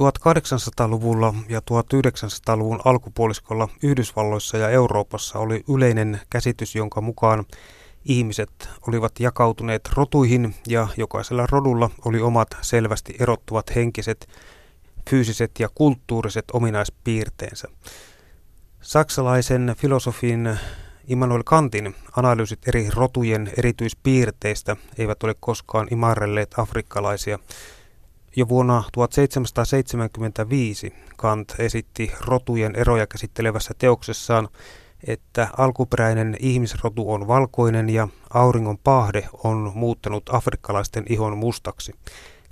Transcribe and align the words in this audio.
1800-luvulla 0.00 1.34
ja 1.48 1.60
1900-luvun 1.60 2.80
alkupuoliskolla 2.84 3.68
Yhdysvalloissa 3.82 4.56
ja 4.56 4.68
Euroopassa 4.70 5.38
oli 5.38 5.64
yleinen 5.68 6.20
käsitys, 6.30 6.74
jonka 6.74 7.00
mukaan 7.00 7.44
ihmiset 8.04 8.68
olivat 8.88 9.20
jakautuneet 9.20 9.90
rotuihin 9.94 10.54
ja 10.68 10.88
jokaisella 10.96 11.46
rodulla 11.50 11.90
oli 12.04 12.20
omat 12.20 12.48
selvästi 12.60 13.14
erottuvat 13.20 13.74
henkiset, 13.74 14.28
fyysiset 15.10 15.50
ja 15.58 15.68
kulttuuriset 15.74 16.44
ominaispiirteensä. 16.52 17.68
Saksalaisen 18.80 19.74
filosofin 19.78 20.58
Immanuel 21.08 21.42
Kantin 21.44 21.94
analyysit 22.16 22.68
eri 22.68 22.88
rotujen 22.94 23.52
erityispiirteistä 23.58 24.76
eivät 24.98 25.22
ole 25.22 25.34
koskaan 25.40 25.88
imarrelleet 25.90 26.58
afrikkalaisia. 26.58 27.38
Jo 28.36 28.48
vuonna 28.48 28.84
1775 28.92 30.92
Kant 31.16 31.54
esitti 31.58 32.12
rotujen 32.20 32.76
eroja 32.76 33.06
käsittelevässä 33.06 33.74
teoksessaan, 33.78 34.48
että 35.06 35.48
alkuperäinen 35.58 36.36
ihmisrotu 36.40 37.12
on 37.12 37.28
valkoinen 37.28 37.90
ja 37.90 38.08
auringon 38.34 38.78
pahde 38.78 39.28
on 39.44 39.72
muuttanut 39.74 40.30
afrikkalaisten 40.32 41.04
ihon 41.08 41.38
mustaksi. 41.38 41.94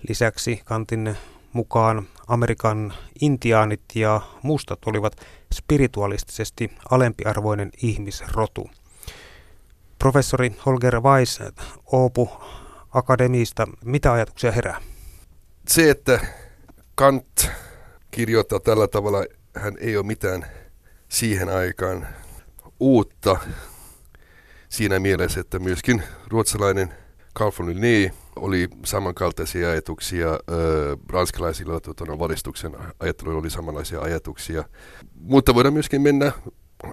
Lisäksi 0.09 0.61
Kantin 0.65 1.17
mukaan 1.53 2.07
Amerikan 2.29 2.93
intiaanit 3.21 3.83
ja 3.95 4.21
mustat 4.43 4.79
olivat 4.87 5.17
spiritualistisesti 5.55 6.71
alempiarvoinen 6.91 7.71
ihmisrotu. 7.83 8.71
Professori 9.99 10.57
Holger 10.67 11.01
Weiss 11.01 11.41
Oopu 11.93 12.31
Akademiista, 12.95 13.69
mitä 13.85 14.13
ajatuksia 14.13 14.53
herää? 14.53 14.90
Se, 15.71 15.91
että 15.91 16.21
Kant 16.95 17.49
kirjoittaa 18.11 18.61
tällä 18.61 18.89
tavalla, 18.89 19.25
hän 19.57 19.77
ei 19.81 19.97
ole 19.97 20.07
mitään 20.07 20.47
siihen 21.09 21.49
aikaan 21.49 22.07
uutta 22.81 23.37
siinä 24.69 24.99
mielessä, 24.99 25.41
että 25.41 25.59
myöskin 25.59 26.03
ruotsalainen 26.29 26.95
Carl 27.39 27.53
von 27.59 27.69
Linné 27.69 28.15
oli 28.37 28.69
samankaltaisia 28.85 29.71
ajatuksia, 29.71 30.29
ranskalaisilla 31.09 31.81
tuota, 31.81 32.19
valistuksen 32.19 32.77
ajattelu 33.01 33.39
oli 33.39 33.51
samanlaisia 33.51 34.01
ajatuksia. 34.01 34.65
Mutta 35.15 35.55
voidaan 35.55 35.75
myöskin 35.75 36.03
mennä 36.03 36.33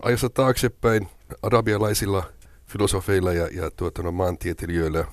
ajassa 0.02 0.30
taaksepäin 0.30 1.08
arabialaisilla 1.42 2.24
filosofeilla 2.66 3.34
ja, 3.34 3.48
ja 3.52 3.72
tuota, 3.72 4.04
no, 4.04 4.12
maantieteilijöillä 4.12 5.00
äh, 5.00 5.08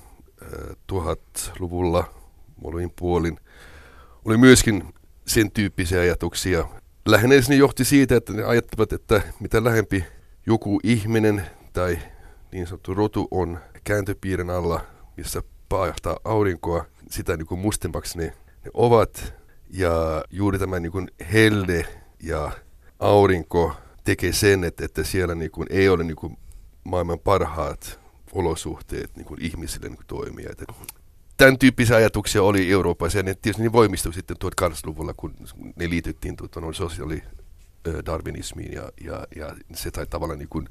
tuhatluvulla 0.87 2.13
molemmin 2.61 2.93
puolin 2.95 3.39
oli 4.25 4.37
myöskin 4.37 4.83
sen 5.27 5.51
tyyppisiä 5.51 6.01
ajatuksia. 6.01 6.65
Lähinnä 7.05 7.35
ne 7.49 7.55
johti 7.55 7.85
siitä, 7.85 8.15
että 8.15 8.33
ne 8.33 8.43
ajattelivat, 8.43 8.93
että 8.93 9.21
mitä 9.39 9.63
lähempi 9.63 10.05
joku 10.45 10.79
ihminen 10.83 11.45
tai 11.73 11.99
niin 12.51 12.67
sanottu 12.67 12.93
rotu 12.93 13.27
on 13.31 13.59
kääntöpiirin 13.83 14.49
alla, 14.49 14.81
missä 15.17 15.43
paahtaa 15.69 16.19
aurinkoa, 16.23 16.85
sitä 17.09 17.37
niin 17.37 17.45
kuin 17.45 17.59
mustemmaksi 17.59 18.17
ne, 18.17 18.23
ne 18.65 18.71
ovat. 18.73 19.33
Ja 19.69 20.23
juuri 20.31 20.59
tämä 20.59 20.79
niin 20.79 20.91
kuin 20.91 21.07
helde 21.33 21.85
ja 22.23 22.51
aurinko 22.99 23.75
tekee 24.03 24.33
sen, 24.33 24.63
että, 24.63 24.85
että 24.85 25.03
siellä 25.03 25.35
niin 25.35 25.51
kuin 25.51 25.67
ei 25.69 25.89
ole 25.89 26.03
niin 26.03 26.15
kuin 26.15 26.37
maailman 26.83 27.19
parhaat 27.19 27.99
olosuhteet 28.31 29.15
niin 29.15 29.25
kuin 29.25 29.41
ihmisille 29.41 29.87
niin 29.87 29.97
kuin 29.97 30.07
toimia. 30.07 30.49
Että 30.51 30.65
tämän 31.37 31.59
tyyppisiä 31.59 31.95
ajatuksia 31.95 32.43
oli 32.43 32.71
Euroopassa 32.71 33.17
ja 33.19 33.23
ne 33.23 33.35
tietysti 33.35 33.63
ne 33.63 33.71
voimistui 33.71 34.13
sitten 34.13 34.37
1800-luvulla, 34.45 35.13
kun 35.13 35.35
ne 35.75 35.89
liityttiin 35.89 36.35
no, 36.61 36.73
sosiaali 36.73 37.23
darwinismiin 38.05 38.73
ja, 38.73 38.91
ja, 39.03 39.27
ja 39.35 39.55
se 39.73 39.89
sai 39.95 40.05
tavallaan 40.05 40.39
niin 40.39 40.49
kuin 40.49 40.69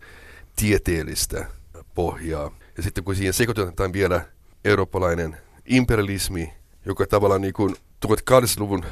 tieteellistä 0.57 1.47
pohjaa. 1.95 2.51
Ja 2.77 2.83
sitten 2.83 3.05
kun 3.05 3.17
siihen 3.17 3.33
sekoitetaan 3.33 3.93
vielä 3.93 4.25
eurooppalainen 4.65 5.37
imperialismi, 5.67 6.53
joka 6.87 7.07
tavallaan 7.07 7.41
niin 7.41 7.55
kuin 7.55 7.75
1800-luvun 8.07 8.85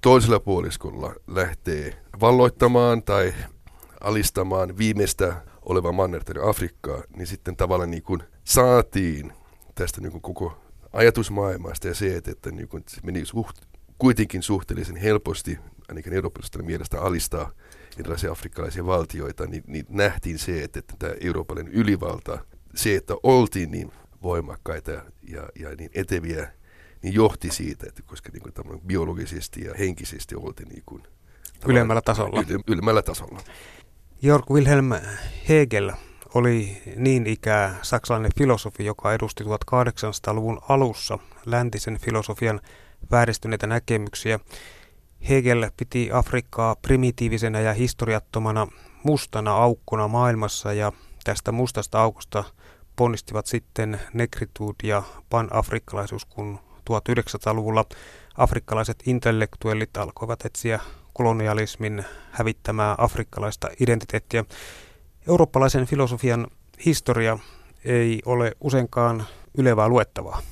toisella 0.00 0.40
puoliskolla 0.40 1.14
lähtee 1.26 2.02
valloittamaan 2.20 3.02
tai 3.02 3.34
alistamaan 4.00 4.78
viimeistä 4.78 5.42
oleva 5.62 5.92
mannerta 5.92 6.32
Afrikkaa, 6.48 7.02
niin 7.16 7.26
sitten 7.26 7.56
tavallaan 7.56 7.90
niin 7.90 8.02
kuin 8.02 8.22
saatiin 8.44 9.32
tästä 9.74 10.00
niin 10.00 10.12
kuin 10.12 10.22
koko 10.22 10.63
ajatusmaailmasta 10.94 11.88
ja 11.88 11.94
se, 11.94 12.16
että, 12.16 12.30
että 12.30 12.50
niin 12.50 12.68
kuin 12.68 12.84
se 12.88 13.00
meni 13.02 13.24
suht, 13.24 13.56
kuitenkin 13.98 14.42
suhteellisen 14.42 14.96
helposti, 14.96 15.58
ainakin 15.88 16.12
eurooppalaisesta 16.12 16.62
mielestä 16.62 17.00
alistaa 17.00 17.50
erilaisia 17.98 18.32
afrikkalaisia 18.32 18.86
valtioita, 18.86 19.46
niin, 19.46 19.62
niin 19.66 19.86
nähtiin 19.88 20.38
se, 20.38 20.62
että, 20.62 20.78
että 20.78 20.94
tämä 20.98 21.14
eurooppalainen 21.20 21.72
ylivalta, 21.72 22.38
se, 22.74 22.94
että 22.94 23.14
oltiin 23.22 23.70
niin 23.70 23.92
voimakkaita 24.22 24.90
ja, 25.22 25.48
ja 25.58 25.74
niin 25.78 25.90
eteviä, 25.94 26.52
niin 27.02 27.14
johti 27.14 27.50
siitä, 27.50 27.86
että 27.88 28.02
koska 28.06 28.30
niin 28.32 28.42
kuin 28.42 28.80
biologisesti 28.86 29.64
ja 29.64 29.74
henkisesti 29.78 30.34
oltiin 30.34 30.68
niin 30.68 30.82
kuin, 30.86 31.02
ylemmällä 31.68 32.02
tasolla. 32.02 32.44
Yl, 32.48 32.58
ylemmällä 32.66 33.02
tasolla. 33.02 33.40
Georg 34.20 34.50
Wilhelm 34.50 34.90
Hegel 35.48 35.92
oli 36.34 36.82
niin 36.96 37.26
ikää 37.26 37.78
saksalainen 37.82 38.34
filosofi, 38.38 38.84
joka 38.84 39.12
edusti 39.12 39.44
1800-luvun 39.44 40.60
alussa 40.68 41.18
läntisen 41.46 41.98
filosofian 41.98 42.60
vääristyneitä 43.10 43.66
näkemyksiä. 43.66 44.40
Hegel 45.28 45.70
piti 45.76 46.10
Afrikkaa 46.12 46.76
primitiivisenä 46.76 47.60
ja 47.60 47.72
historiattomana 47.74 48.66
mustana 49.02 49.54
aukkona 49.56 50.08
maailmassa 50.08 50.72
ja 50.72 50.92
tästä 51.24 51.52
mustasta 51.52 52.02
aukosta 52.02 52.44
ponnistivat 52.96 53.46
sitten 53.46 54.00
negritude 54.12 54.74
ja 54.82 55.02
panafrikkalaisuus, 55.30 56.24
kun 56.24 56.58
1900-luvulla 56.90 57.84
afrikkalaiset 58.36 59.02
intellektuellit 59.06 59.96
alkoivat 59.96 60.44
etsiä 60.44 60.80
kolonialismin 61.12 62.04
hävittämää 62.30 62.94
afrikkalaista 62.98 63.68
identiteettiä. 63.80 64.44
Eurooppalaisen 65.28 65.86
filosofian 65.86 66.46
historia 66.86 67.38
ei 67.84 68.22
ole 68.24 68.52
useinkaan 68.60 69.24
ylevää 69.58 69.88
luettavaa. 69.88 70.42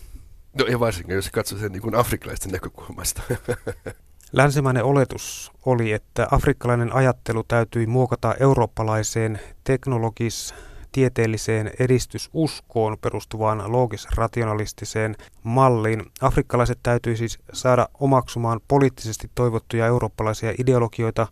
No 0.59 0.67
ei 0.67 0.81
varsinkin, 0.81 1.17
jos 1.17 1.31
katsoo 1.31 1.59
sen 1.59 1.73
niin 1.73 1.83
kuin 1.83 1.95
afrikkalaisten 1.95 2.53
näkökulmasta. 2.53 3.23
Länsimainen 4.33 4.85
oletus 4.85 5.53
oli, 5.67 5.93
että 5.93 6.29
afrikkalainen 6.31 6.95
ajattelu 6.95 7.45
täytyi 7.49 7.87
muokata 7.87 8.35
eurooppalaiseen 8.41 9.41
teknologis 9.65 10.55
tieteelliseen 10.93 11.71
edistysuskoon 11.79 12.97
perustuvaan 13.01 13.73
loogis-rationalistiseen 13.73 15.17
malliin. 15.43 16.03
Afrikkalaiset 16.21 16.79
täytyy 16.83 17.17
siis 17.17 17.39
saada 17.53 17.89
omaksumaan 18.01 18.61
poliittisesti 18.69 19.31
toivottuja 19.35 19.87
eurooppalaisia 19.87 20.53
ideologioita 20.59 21.27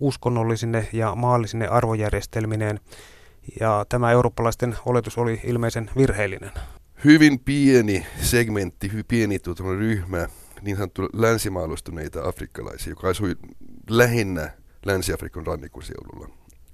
uskonnollisine 0.00 0.88
ja 0.92 1.14
maallisine 1.14 1.66
arvojärjestelmineen, 1.66 2.80
ja 3.60 3.86
tämä 3.88 4.10
eurooppalaisten 4.10 4.76
oletus 4.86 5.18
oli 5.18 5.40
ilmeisen 5.44 5.90
virheellinen. 5.96 6.50
Hyvin 7.04 7.38
pieni 7.38 8.06
segmentti, 8.20 8.92
hyvin 8.92 9.04
pieni 9.08 9.38
tuota, 9.38 9.62
ryhmä 9.62 10.26
niin 10.62 10.76
sanottu 10.76 11.08
länsimaalustuneita 11.12 12.28
afrikkalaisia, 12.28 12.90
joka 12.90 13.08
asui 13.08 13.36
lähinnä 13.90 14.50
Länsi-Afrikan 14.86 15.46
rannikoseudulla, 15.46 16.28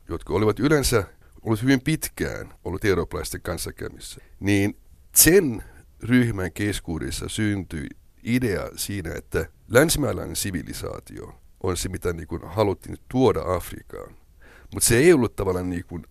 jotka 0.09 0.35
olivat 0.35 0.61
yleensä 0.61 1.05
ollut 1.43 1.63
hyvin 1.63 1.81
pitkään 1.81 2.55
ollut 2.65 2.85
eurooppalaisten 2.85 3.43
kanssakäymissä, 3.43 4.21
niin 4.41 4.77
sen 5.15 5.63
ryhmän 6.03 6.53
keskuudessa 6.53 7.29
syntyi 7.29 7.87
idea 8.23 8.71
siinä, 8.77 9.15
että 9.15 9.47
länsimäläinen 9.69 10.37
sivilisaatio 10.37 11.40
on 11.63 11.77
se, 11.77 11.89
mitä 11.89 12.13
niin 12.13 12.29
kuin 12.29 12.43
haluttiin 12.45 12.97
tuoda 13.09 13.41
Afrikaan. 13.55 14.17
Mutta 14.75 14.89
se 14.89 14.97
ei 14.97 15.13
ollut 15.13 15.37
tavallaan 15.37 15.71
niin 15.71 15.85
kuin, 15.85 16.07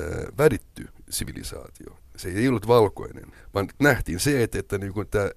äh, 0.00 0.06
väritty 0.38 0.88
sivilisaatio. 1.10 1.96
Se 2.16 2.28
ei 2.28 2.48
ollut 2.48 2.68
valkoinen, 2.68 3.32
vaan 3.54 3.68
nähtiin 3.78 4.20
se, 4.20 4.42
että, 4.42 4.58
että 4.58 4.78
niin 4.78 4.92
kuin 4.92 5.08
tämä 5.08 5.30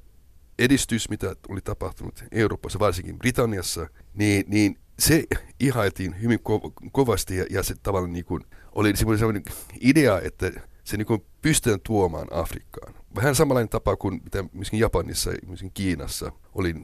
edistys, 0.60 1.10
mitä 1.10 1.36
oli 1.50 1.62
tapahtunut 1.62 2.24
Euroopassa, 2.32 2.80
varsinkin 2.80 3.20
Britanniassa, 3.20 3.90
niin, 4.14 4.46
niin 4.48 4.80
se 5.00 5.24
ihailtiin 5.60 6.22
hyvin 6.22 6.40
ko- 6.40 6.90
kovasti 6.92 7.38
ja, 7.38 7.46
ja 7.50 7.64
se 7.64 7.76
tavallaan 7.84 8.14
niin 8.14 8.26
kuin 8.26 8.44
oli 8.72 8.96
semmoinen 8.96 9.44
idea, 9.82 10.22
että 10.22 10.52
se 10.84 10.98
niin 10.98 11.26
pystytään 11.42 11.80
tuomaan 11.84 12.28
Afrikkaan. 12.32 12.94
Vähän 13.16 13.36
samanlainen 13.36 13.70
tapa 13.70 13.96
kuin 13.96 14.22
mitä 14.24 14.44
myöskin 14.54 14.80
Japanissa 14.80 15.32
ja 15.32 15.38
myöskin 15.48 15.72
Kiinassa 15.74 16.32
oli 16.54 16.76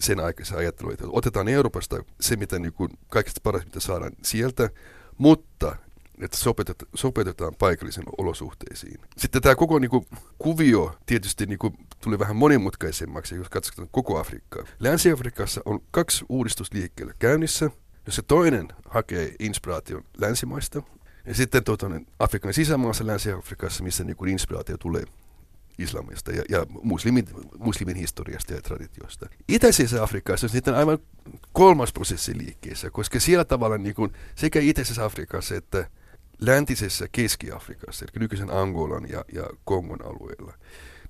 sen 0.00 0.20
aikaisen 0.20 0.58
ajattelu, 0.58 0.90
että 0.90 1.04
otetaan 1.08 1.48
Euroopasta 1.48 2.04
se, 2.20 2.36
mitä 2.36 2.58
niin 2.58 2.74
kaikista 3.08 3.40
paras, 3.42 3.64
mitä 3.64 3.80
saadaan 3.80 4.12
sieltä, 4.22 4.70
mutta 5.18 5.76
että 6.20 6.36
sopeutetaan, 6.36 6.90
sopeutetaan 6.94 7.54
paikallisiin 7.58 8.06
olosuhteisiin. 8.18 9.00
Sitten 9.16 9.42
tämä 9.42 9.54
koko 9.54 9.78
niin 9.78 9.90
kuin, 9.90 10.06
kuvio 10.38 10.98
tietysti 11.06 11.46
niin 11.46 11.58
kuin, 11.58 11.74
tuli 12.00 12.18
vähän 12.18 12.36
monimutkaisemmaksi, 12.36 13.34
jos 13.34 13.48
katsotaan 13.48 13.88
koko 13.90 14.18
Afrikkaa. 14.18 14.64
Länsi-Afrikassa 14.80 15.60
on 15.64 15.80
kaksi 15.90 16.24
uudistusliikkeellä 16.28 17.14
käynnissä, 17.18 17.70
jossa 18.06 18.22
toinen 18.22 18.68
hakee 18.88 19.34
inspiraation 19.38 20.04
länsimaista, 20.18 20.82
ja 21.26 21.34
sitten 21.34 21.64
tuota, 21.64 21.90
Afrikan 22.18 22.54
sisämaassa 22.54 23.06
Länsi-Afrikassa, 23.06 23.84
missä 23.84 24.04
niin 24.04 24.16
kuin 24.16 24.30
inspiraatio 24.30 24.76
tulee 24.78 25.04
islamista 25.78 26.32
ja, 26.32 26.42
ja 26.48 26.66
muslimin, 26.82 27.24
muslimin 27.58 27.96
historiasta 27.96 28.54
ja 28.54 28.62
traditiosta. 28.62 29.28
Itäisessä 29.48 30.02
Afrikassa 30.02 30.44
on 30.46 30.50
sitten 30.50 30.74
aivan 30.74 30.98
kolmas 31.52 31.92
prosessi 31.92 32.38
liikkeessä, 32.38 32.90
koska 32.90 33.20
siellä 33.20 33.44
tavalla 33.44 33.78
niin 33.78 33.94
kuin 33.94 34.12
sekä 34.34 34.60
Itäisessä 34.60 35.04
Afrikassa 35.04 35.54
että 35.54 35.90
läntisessä 36.40 37.06
Keski-Afrikassa, 37.12 38.04
eli 38.04 38.20
nykyisen 38.20 38.50
Angolan 38.50 39.08
ja, 39.08 39.24
ja 39.32 39.46
Kongon 39.64 40.04
alueella, 40.04 40.54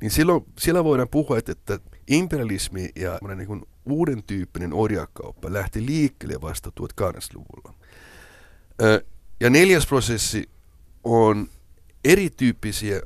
niin 0.01 0.11
silloin, 0.11 0.45
siellä 0.59 0.85
voidaan 0.85 1.09
puhua, 1.09 1.39
että, 1.39 1.53
että 1.53 1.79
imperialismi 2.09 2.89
ja 2.97 3.19
niin 3.37 3.47
kuin 3.47 3.63
uuden 3.87 4.23
tyyppinen 4.23 4.73
orjakauppa 4.73 5.53
lähti 5.53 5.87
liikkeelle 5.87 6.41
vasta 6.41 6.73
1800-luvulla. 6.81 7.75
Ja 9.41 9.51
neljäs 9.51 9.87
prosessi 9.87 10.49
on 11.05 11.49
erityyppisiä 12.05 13.01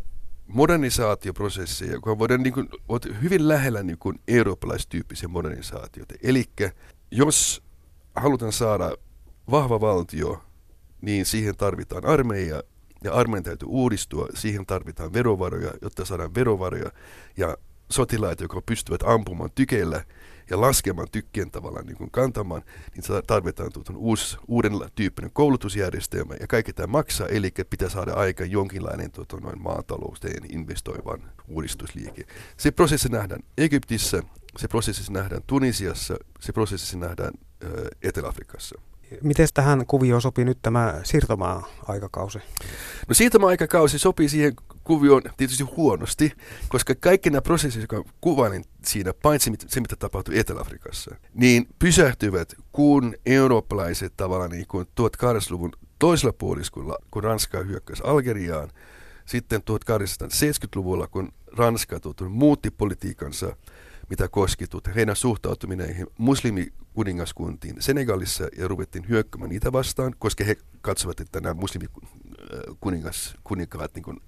modernisaatioprosesseja, 0.47 1.93
joka 1.93 2.19
voidaan 2.19 2.43
niin 2.43 2.53
kuin, 2.53 2.69
hyvin 3.23 3.49
lähellä 3.49 3.83
niin 3.83 3.99
kuin 3.99 4.21
eurooppalaistyyppisiä 4.29 5.29
modernisaatioita. 5.29 6.15
Eli 6.23 6.45
jos 7.11 7.63
halutaan 8.17 8.53
saada 8.53 8.97
vahva 9.51 9.81
valtio, 9.81 10.43
niin 11.01 11.27
siihen 11.27 11.57
tarvitaan 11.57 12.07
armeija, 12.07 12.63
ja 13.05 13.13
armeijan 13.13 13.45
täytyy 13.45 13.69
uudistua, 13.69 14.27
siihen 14.35 14.67
tarvitaan 14.67 15.13
verovaroja, 15.13 15.73
jotta 15.83 16.05
saadaan 16.05 16.35
verovaroja, 16.35 16.91
ja 17.37 17.57
sotilaita, 17.91 18.45
jotka 18.45 18.63
pystyvät 18.67 19.03
ampumaan 19.03 19.51
tykeillä 19.55 20.05
ja 20.51 20.61
laskemaan 20.61 21.09
tykkien 21.13 21.51
tavallaan 21.51 21.87
niin 21.87 21.97
kuin 21.97 22.11
kantamaan, 22.11 22.63
niin 22.95 23.23
tarvitaan 23.27 23.71
uusi, 23.97 24.37
uuden 24.49 24.73
tyyppinen 24.95 25.31
koulutusjärjestelmä 25.33 26.35
ja 26.41 26.47
kaikki 26.47 26.73
tämä 26.73 26.87
maksaa, 26.87 27.29
eli 27.29 27.51
pitää 27.71 27.89
saada 27.89 28.13
aika 28.13 28.45
jonkinlainen 28.45 29.11
tuota, 29.11 29.37
noin 29.37 29.63
maatalouteen 29.63 30.43
investoivan 30.53 31.31
uudistusliike. 31.49 32.27
Se 32.57 32.71
prosessi 32.71 33.09
nähdään 33.09 33.41
Egyptissä, 33.59 34.23
se 34.59 34.69
prosessi 34.69 35.13
nähdään 35.13 35.43
Tunisiassa, 35.47 36.17
se 36.41 36.53
prosessi 36.53 36.99
nähdään 36.99 37.33
ö, 37.65 37.89
Etelä-Afrikassa. 38.03 38.81
Miten 39.23 39.49
tähän 39.55 39.87
kuvioon 39.87 40.23
sopii 40.23 40.45
nyt 40.45 40.59
tämä 40.63 41.01
siirtomaa-aikakausi? 41.03 42.39
No 43.09 43.15
siirtomaa-aikakausi 43.15 43.99
sopii 43.99 44.29
siihen 44.29 44.55
kuvioon 44.87 45.23
tietysti 45.37 45.65
huonosti, 45.65 46.33
koska 46.69 46.95
kaikki 46.95 47.31
nämä 47.31 47.43
prosessit, 47.43 47.83
jotka 47.83 48.05
kuvailin 48.21 48.65
siinä, 48.85 49.13
paitsi 49.23 49.53
se, 49.69 49.81
mitä 49.81 49.97
tapahtui 49.97 50.39
Etelä-Afrikassa, 50.39 51.17
niin 51.35 51.69
pysähtyvät, 51.79 52.55
kun 52.73 53.15
eurooppalaiset 53.27 54.13
tavallaan 54.17 54.51
niin 54.51 54.67
kuin 54.67 54.87
1800-luvun 55.01 55.73
toisella 55.99 56.33
puoliskolla, 56.33 56.99
kun 57.11 57.25
Ranska 57.25 57.59
hyökkäsi 57.59 58.03
Algeriaan, 58.07 58.71
sitten 59.27 59.61
1870-luvulla, 59.61 61.07
kun 61.07 61.33
Ranska 61.57 62.01
muutti 62.29 62.71
politiikansa, 62.71 63.57
mitä 64.11 64.29
koski 64.29 64.65
heidän 64.95 65.17
suhtautuminen 65.17 66.07
muslimikuningaskuntiin 66.19 67.83
Senegalissa 67.83 68.49
ja 68.59 68.69
ruvettiin 68.69 69.09
hyökkäämään 69.09 69.51
niitä 69.51 69.73
vastaan, 69.73 70.15
koska 70.19 70.45
he 70.45 70.57
katsovat, 70.81 71.21
että 71.21 71.41
nämä 71.41 71.55
muslimikuninkaat 71.55 73.95
niin 73.95 74.21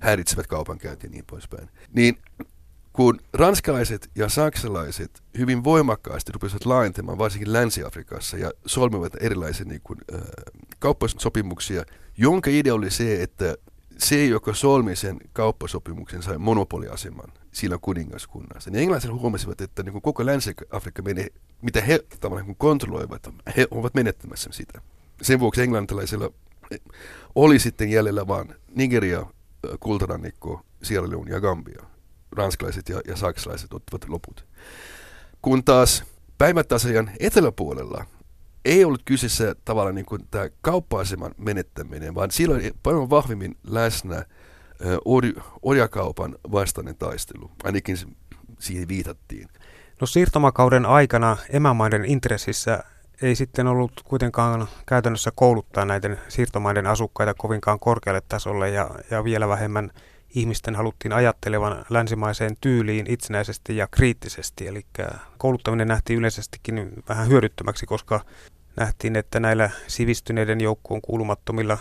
häiritsevät 0.00 0.46
kaupankäyntiä 0.46 1.08
ja 1.08 1.12
niin 1.12 1.24
poispäin. 1.26 1.68
Niin 1.92 2.18
kun 2.92 3.20
ranskalaiset 3.32 4.10
ja 4.14 4.28
saksalaiset 4.28 5.22
hyvin 5.38 5.64
voimakkaasti 5.64 6.32
rupesivat 6.32 6.66
laajentamaan, 6.66 7.18
varsinkin 7.18 7.52
Länsi-Afrikassa, 7.52 8.36
ja 8.36 8.50
solmivat 8.66 9.12
erilaisia 9.20 9.66
niin 9.66 9.80
kuin, 9.84 9.98
äh, 10.14 10.20
kauppasopimuksia, 10.78 11.84
jonka 12.16 12.50
idea 12.50 12.74
oli 12.74 12.90
se, 12.90 13.22
että 13.22 13.56
se, 13.98 14.26
joka 14.26 14.54
solmi 14.54 14.96
sen 14.96 15.16
kauppasopimuksen, 15.32 16.22
sai 16.22 16.38
monopoliaseman 16.38 17.32
sillä 17.52 17.78
kuningaskunnassa. 17.80 18.70
Niin 18.70 18.82
englantilaiset 18.82 19.22
huomasivat, 19.22 19.60
että 19.60 19.82
niin 19.82 19.92
kuin 19.92 20.02
koko 20.02 20.26
Länsi-Afrikka 20.26 21.02
menee, 21.02 21.26
mitä 21.62 21.80
he 21.80 22.00
tavallaan 22.20 22.46
niin 22.46 22.56
kontrolloivat, 22.56 23.28
he 23.56 23.66
ovat 23.70 23.94
menettämässä 23.94 24.50
sitä. 24.52 24.80
Sen 25.22 25.40
vuoksi 25.40 25.62
englantilaisilla 25.62 26.30
oli 27.34 27.58
sitten 27.58 27.90
jäljellä 27.90 28.26
vain 28.26 28.54
Nigeria, 28.74 29.26
kultarannikko, 29.80 30.60
Sierra 30.82 31.10
Leone 31.10 31.30
ja 31.30 31.40
Gambia. 31.40 31.82
Ranskalaiset 32.36 32.88
ja, 32.88 33.00
ja 33.06 33.16
saksalaiset 33.16 33.72
ottivat 33.72 34.08
loput. 34.08 34.46
Kun 35.42 35.64
taas 35.64 36.04
päivätasajan 36.38 37.10
eteläpuolella 37.20 38.04
ei 38.64 38.84
ollut 38.84 39.02
kyseessä 39.04 39.54
tavallaan 39.64 39.94
niin 39.94 40.06
kuin 40.06 40.26
tämä 40.30 40.48
kauppa-aseman 40.60 41.34
menettäminen, 41.38 42.14
vaan 42.14 42.30
silloin 42.30 42.72
paljon 42.82 43.10
vahvemmin 43.10 43.56
läsnä 43.64 44.24
orjakaupan 45.62 46.36
vastainen 46.52 46.96
taistelu. 46.96 47.50
Ainakin 47.64 47.96
siihen 48.58 48.88
viitattiin. 48.88 49.48
No 50.00 50.06
siirtomakauden 50.06 50.86
aikana 50.86 51.36
emämaiden 51.50 52.04
intressissä 52.04 52.84
ei 53.22 53.34
sitten 53.34 53.66
ollut 53.66 53.92
kuitenkaan 54.04 54.68
käytännössä 54.86 55.30
kouluttaa 55.34 55.84
näiden 55.84 56.18
siirtomaiden 56.28 56.86
asukkaita 56.86 57.34
kovinkaan 57.34 57.80
korkealle 57.80 58.22
tasolle 58.28 58.70
ja, 58.70 58.90
ja 59.10 59.24
vielä 59.24 59.48
vähemmän 59.48 59.90
ihmisten 60.34 60.74
haluttiin 60.74 61.12
ajattelevan 61.12 61.84
länsimaiseen 61.90 62.56
tyyliin 62.60 63.06
itsenäisesti 63.08 63.76
ja 63.76 63.86
kriittisesti. 63.90 64.66
Eli 64.66 64.86
kouluttaminen 65.38 65.88
nähtiin 65.88 66.18
yleisestikin 66.18 66.92
vähän 67.08 67.28
hyödyttömäksi, 67.28 67.86
koska 67.86 68.20
nähtiin, 68.76 69.16
että 69.16 69.40
näillä 69.40 69.70
sivistyneiden 69.86 70.60
joukkoon 70.60 71.00
kuulumattomilla 71.00 71.78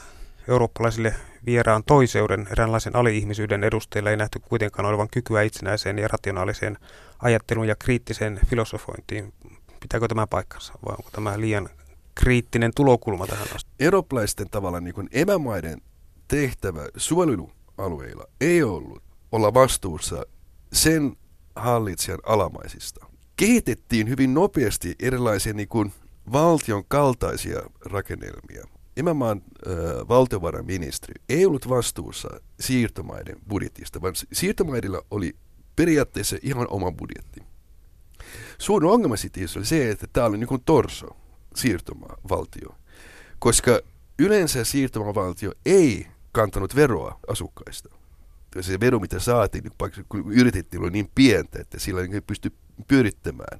eurooppalaisille 0.47 1.15
vieraan 1.45 1.83
toiseuden, 1.83 2.47
eräänlaisen 2.51 2.95
ali-ihmisyyden 2.95 3.63
edustajilla 3.63 4.09
ei 4.09 4.17
nähty 4.17 4.39
kuitenkaan 4.39 4.85
olevan 4.85 5.09
kykyä 5.11 5.41
itsenäiseen 5.41 5.99
ja 5.99 6.07
rationaaliseen 6.07 6.77
ajatteluun 7.19 7.67
ja 7.67 7.75
kriittiseen 7.75 8.39
filosofointiin. 8.47 9.33
Pitääkö 9.79 10.07
tämä 10.07 10.27
paikkansa 10.27 10.73
vai 10.85 10.95
onko 10.97 11.09
tämä 11.11 11.39
liian 11.39 11.69
kriittinen 12.15 12.71
tulokulma 12.75 13.27
tähän 13.27 13.47
asti? 13.55 13.71
Eurooppalaisten 13.79 14.49
tavalla 14.49 14.81
niin 14.81 15.09
emämaiden 15.11 15.81
tehtävä 16.27 16.87
suojelualueilla 16.97 18.25
ei 18.41 18.63
ollut 18.63 19.03
olla 19.31 19.53
vastuussa 19.53 20.25
sen 20.73 21.17
hallitsijan 21.55 22.19
alamaisista. 22.25 23.05
Kehitettiin 23.35 24.09
hyvin 24.09 24.33
nopeasti 24.33 24.95
erilaisia 24.99 25.53
niin 25.53 25.67
kuin 25.67 25.93
valtion 26.31 26.83
kaltaisia 26.87 27.61
rakennelmia. 27.85 28.67
Emämaan 28.97 29.41
äh, 29.67 29.73
valtiovarainministeri 30.07 31.21
ei 31.29 31.45
ollut 31.45 31.69
vastuussa 31.69 32.29
siirtomaiden 32.59 33.35
budjetista, 33.49 34.01
vaan 34.01 34.13
siirtomaidilla 34.33 35.01
oli 35.11 35.35
periaatteessa 35.75 36.37
ihan 36.41 36.67
oma 36.69 36.91
budjetti. 36.91 37.48
Suurin 38.57 38.89
ongelma 38.89 39.17
sitten 39.17 39.47
oli 39.57 39.65
se, 39.65 39.89
että 39.89 40.07
tämä 40.13 40.25
oli 40.25 40.37
niin 40.37 40.47
kuin 40.47 40.61
torso, 40.65 41.07
siirtomavaltio. 41.55 42.75
Koska 43.39 43.79
yleensä 44.19 44.63
siirtomavaltio 44.63 45.51
ei 45.65 46.07
kantanut 46.31 46.75
veroa 46.75 47.19
asukkaista. 47.27 47.89
Se 48.61 48.79
vero, 48.79 48.99
mitä 48.99 49.19
saatiin, 49.19 49.63
niin 49.63 50.05
kun 50.09 50.31
yritettiin, 50.33 50.81
oli 50.81 50.91
niin 50.91 51.11
pientä, 51.15 51.59
että 51.61 51.79
sillä 51.79 52.01
ei 52.01 52.21
pysty 52.21 52.51
pyörittämään 52.87 53.59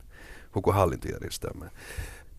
koko 0.52 0.72
hallintojärjestelmää. 0.72 1.70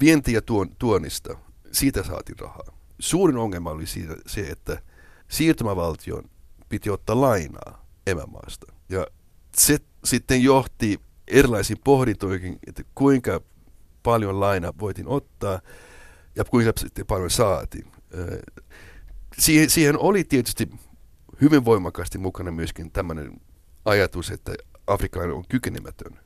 Vienti 0.00 0.32
ja 0.32 0.42
tuon, 0.42 0.76
tuonnista, 0.76 1.36
siitä 1.72 2.02
saatiin 2.02 2.38
rahaa. 2.38 2.76
Suurin 2.98 3.36
ongelma 3.36 3.70
oli 3.70 3.86
siitä, 3.86 4.16
se, 4.26 4.40
että 4.40 4.82
siirtomavaltion 5.28 6.30
piti 6.68 6.90
ottaa 6.90 7.20
lainaa 7.20 7.86
emämaasta. 8.06 8.72
Ja 8.88 9.06
se 9.56 9.78
sitten 10.04 10.42
johti 10.42 11.00
erilaisiin 11.30 11.78
pohdintoihin, 11.84 12.58
että 12.66 12.82
kuinka 12.94 13.40
paljon 14.02 14.40
laina 14.40 14.72
voitiin 14.80 15.08
ottaa 15.08 15.60
ja 16.36 16.44
kuinka 16.44 16.72
sitten 16.76 17.06
paljon 17.06 17.30
saatiin. 17.30 17.92
Siihen, 19.38 19.70
siihen 19.70 19.98
oli 19.98 20.24
tietysti 20.24 20.70
hyvin 21.40 21.64
voimakkaasti 21.64 22.18
mukana 22.18 22.50
myöskin 22.50 22.90
tämmöinen 22.90 23.32
ajatus, 23.84 24.30
että 24.30 24.52
afrikkalainen 24.86 25.36
on 25.36 25.44
kykenemätön. 25.48 26.18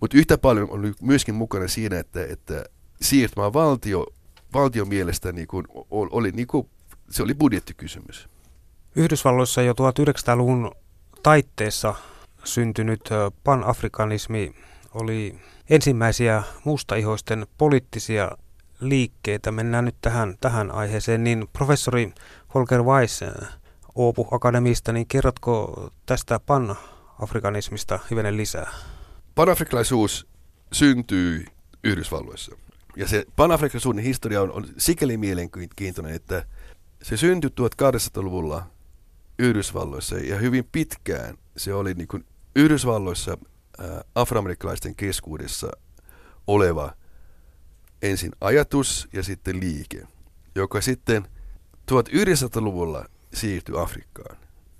Mutta 0.00 0.16
yhtä 0.16 0.38
paljon 0.38 0.70
oli 0.70 0.92
myöskin 1.02 1.34
mukana 1.34 1.68
siinä, 1.68 1.98
että, 1.98 2.26
että 2.26 2.64
siirtymään 3.00 3.52
valtio, 3.52 4.06
valtion 4.54 4.88
mielestä 4.88 5.32
niin 5.32 5.46
kuin, 5.46 5.66
oli, 5.90 6.30
niin 6.30 6.46
kuin, 6.46 6.68
se 7.10 7.22
oli 7.22 7.34
budjettikysymys. 7.34 8.28
Yhdysvalloissa 8.96 9.62
jo 9.62 9.72
1900-luvun 9.72 10.70
taitteessa 11.22 11.94
syntynyt 12.46 13.00
panafrikanismi 13.44 14.54
oli 14.94 15.38
ensimmäisiä 15.70 16.42
mustaihoisten 16.64 17.46
poliittisia 17.58 18.30
liikkeitä. 18.80 19.52
Mennään 19.52 19.84
nyt 19.84 19.96
tähän, 20.00 20.34
tähän 20.40 20.70
aiheeseen. 20.70 21.24
Niin 21.24 21.48
professori 21.52 22.12
Holger 22.54 22.82
Weiss 22.82 23.20
Oopu 23.94 24.28
Akademista, 24.30 24.92
niin 24.92 25.06
kerrotko 25.06 25.86
tästä 26.06 26.40
pan-afrikanismista 26.46 27.98
hivenen 28.10 28.36
lisää? 28.36 28.70
Panafrikkalaisuus 29.34 30.26
syntyy 30.72 31.44
Yhdysvalloissa. 31.84 32.56
Ja 32.96 33.08
se 33.08 33.24
panafrikkalaisuuden 33.36 34.04
historia 34.04 34.42
on, 34.42 34.52
on 34.52 34.66
sikäli 34.76 35.16
mielenkiintoinen, 35.16 36.14
että 36.14 36.46
se 37.02 37.16
syntyi 37.16 37.50
1800-luvulla 37.50 38.66
Yhdysvalloissa 39.38 40.16
ja 40.16 40.36
hyvin 40.36 40.68
pitkään 40.72 41.38
se 41.56 41.74
oli 41.74 41.94
niin 41.94 42.08
kuin 42.08 42.24
Yhdysvalloissa 42.56 43.38
afroamerikkalaisten 44.14 44.96
keskuudessa 44.96 45.70
oleva 46.46 46.92
ensin 48.02 48.32
ajatus 48.40 49.08
ja 49.12 49.22
sitten 49.22 49.60
liike, 49.60 50.06
joka 50.54 50.80
sitten 50.80 51.28
1900-luvulla 51.92 53.06
siirtyi 53.34 53.74
Afrikkaan. 53.78 54.36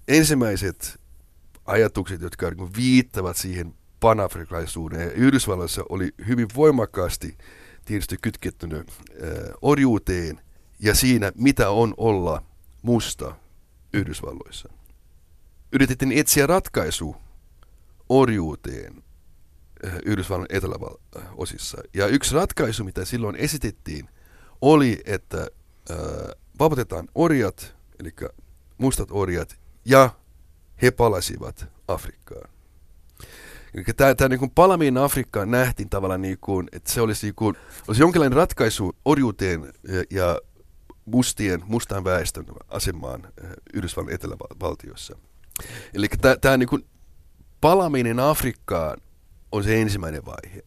Ensimmäiset 0.08 1.00
ajatukset, 1.64 2.20
jotka 2.20 2.50
niin 2.50 2.76
viittavat 2.76 3.36
siihen 3.36 3.74
panafrikkalaisuuden 4.00 5.00
ja 5.00 5.10
Yhdysvalloissa 5.10 5.82
oli 5.88 6.12
hyvin 6.26 6.48
voimakkaasti 6.56 7.38
tietysti 7.84 8.16
kytkettynyt 8.22 8.92
orjuuteen 9.62 10.40
ja 10.80 10.94
siinä, 10.94 11.32
mitä 11.34 11.70
on 11.70 11.94
olla 11.96 12.42
musta 12.82 13.34
Yhdysvalloissa. 13.92 14.68
Yritettiin 15.72 16.12
etsiä 16.12 16.46
ratkaisu 16.46 17.16
orjuuteen 18.08 19.02
Yhdysvallan 20.06 20.46
eteläosissa. 20.50 21.78
Ja 21.94 22.06
yksi 22.06 22.34
ratkaisu, 22.34 22.84
mitä 22.84 23.04
silloin 23.04 23.36
esitettiin, 23.36 24.08
oli, 24.60 25.02
että 25.04 25.46
äh, 25.90 25.96
vapautetaan 26.58 27.08
orjat, 27.14 27.76
eli 28.00 28.14
mustat 28.78 29.08
orjat, 29.10 29.58
ja 29.84 30.10
he 30.82 30.90
palasivat 30.90 31.66
Afrikkaan. 31.88 32.50
Eli 33.74 33.84
tämä, 33.96 34.14
tämä 34.14 34.28
niin 34.28 34.50
palaminen 34.50 35.02
Afrikkaan 35.02 35.50
nähtiin 35.50 35.88
tavallaan 35.88 36.22
niin 36.22 36.38
kuin, 36.40 36.68
että 36.72 36.92
se 36.92 37.00
olisi, 37.00 37.26
niin 37.26 37.34
kuin, 37.34 37.56
olisi 37.88 38.02
jonkinlainen 38.02 38.36
ratkaisu 38.36 38.96
orjuuteen 39.04 39.72
ja, 39.88 40.04
ja 40.10 40.40
mustien, 41.04 41.62
mustan 41.66 42.04
väestön 42.04 42.46
asemaan 42.68 43.28
Yhdysvallan 43.74 44.14
etelävaltiossa. 44.14 45.16
Eli 45.94 46.08
tämä, 46.08 46.36
tämä 46.36 46.56
niin 46.56 46.68
kuin 46.68 46.84
palaminen 47.60 48.20
Afrikkaan 48.20 48.98
on 49.52 49.64
se 49.64 49.82
ensimmäinen 49.82 50.26
vaihe. 50.26 50.62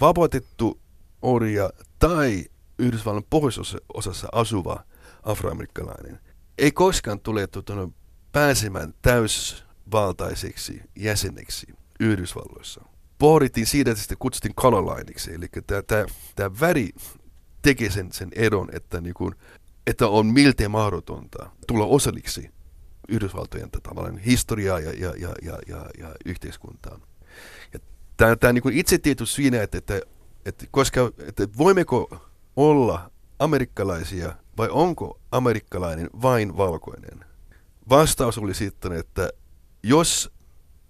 Vapautettu 0.00 0.80
orja 1.22 1.70
tai 1.98 2.44
Yhdysvallan 2.78 3.24
pohjoisosassa 3.30 4.28
asuva 4.32 4.84
afroamerikkalainen 5.22 6.20
ei 6.58 6.72
koskaan 6.72 7.20
tule 7.20 7.46
tuota, 7.46 7.88
pääsemään 8.32 8.94
täysvaltaiseksi 9.02 10.82
jäseneksi 10.96 11.66
Yhdysvalloissa. 12.00 12.84
Pohdittiin 13.18 13.66
siitä, 13.66 13.90
että 13.90 14.02
sitä 14.02 14.16
kutsuttiin 14.18 14.54
colorlineiksi, 14.54 15.34
eli 15.34 15.46
tämä 16.36 16.50
väri 16.60 16.90
tekee 17.62 17.90
sen, 17.90 18.12
sen 18.12 18.28
eron, 18.34 18.68
että, 18.72 19.00
niin 19.00 19.14
kun, 19.14 19.34
että 19.86 20.08
on 20.08 20.26
miltei 20.26 20.68
mahdotonta 20.68 21.50
tulla 21.66 21.84
osalliksi 21.84 22.50
Yhdysvaltojen 23.08 23.70
tavallaan 23.70 24.18
historiaa 24.18 24.80
ja, 24.80 24.92
ja, 24.92 25.14
ja, 25.18 25.34
ja, 25.42 25.58
ja, 25.68 25.86
ja 25.98 26.14
yhteiskuntaa. 26.24 27.00
Ja 27.72 27.78
tämä, 28.16 28.36
tämä 28.36 28.52
niin 28.52 28.72
itse 28.72 28.98
tietysti 28.98 29.36
siinä, 29.36 29.62
että, 29.62 29.78
että, 29.78 30.00
että, 30.44 30.66
koska, 30.70 31.10
että 31.26 31.48
voimmeko 31.58 32.20
olla 32.56 33.10
amerikkalaisia 33.38 34.34
vai 34.56 34.68
onko 34.70 35.20
amerikkalainen 35.32 36.10
vain 36.22 36.56
valkoinen? 36.56 37.24
Vastaus 37.88 38.38
oli 38.38 38.54
sitten, 38.54 38.92
että 38.92 39.30
jos 39.82 40.32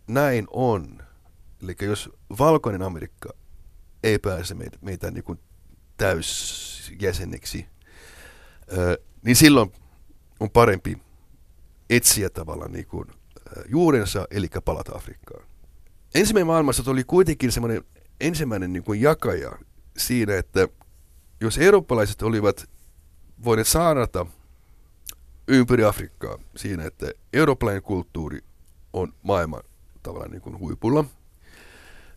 näin 0.07 0.47
on, 0.51 1.03
eli 1.63 1.77
jos 1.81 2.11
valkoinen 2.39 2.83
Amerikka 2.83 3.29
ei 4.03 4.19
pääse 4.19 4.55
meitä, 4.55 4.79
meitä 4.81 5.11
niin 5.11 5.25
kuin 5.25 5.39
täysjäseneksi, 5.97 7.67
niin 9.23 9.37
silloin 9.37 9.73
on 10.41 10.51
parempi 10.51 10.99
etsiä 11.97 12.31
tavallaan 12.31 12.73
niin 12.73 12.87
kuin, 12.87 13.09
juurensa, 13.69 14.27
eli 14.31 14.49
palata 14.65 14.93
Afrikkaan. 14.95 15.45
Ensimmäinen 16.15 16.47
maailmassa 16.47 16.91
oli 16.91 17.05
kuitenkin 17.05 17.53
semmoinen 17.53 17.85
ensimmäinen 18.21 18.73
niin 18.73 18.85
kuin 18.85 19.01
jakaja 19.01 19.59
siinä, 19.97 20.37
että 20.37 20.69
jos 21.41 21.59
eurooppalaiset 21.59 22.23
olivat 22.23 22.71
voineet 23.45 23.69
saarnata 23.69 24.27
ympäri 25.49 25.85
Afrikkaa 25.85 26.39
siinä, 26.57 26.85
että 26.85 27.11
eurooppalainen 27.33 27.83
kulttuuri 27.83 28.39
on 28.93 29.15
maailman 29.23 29.63
tavallaan 30.03 30.31
niin 30.31 30.43
kuin 30.43 30.59
huipulla, 30.59 31.05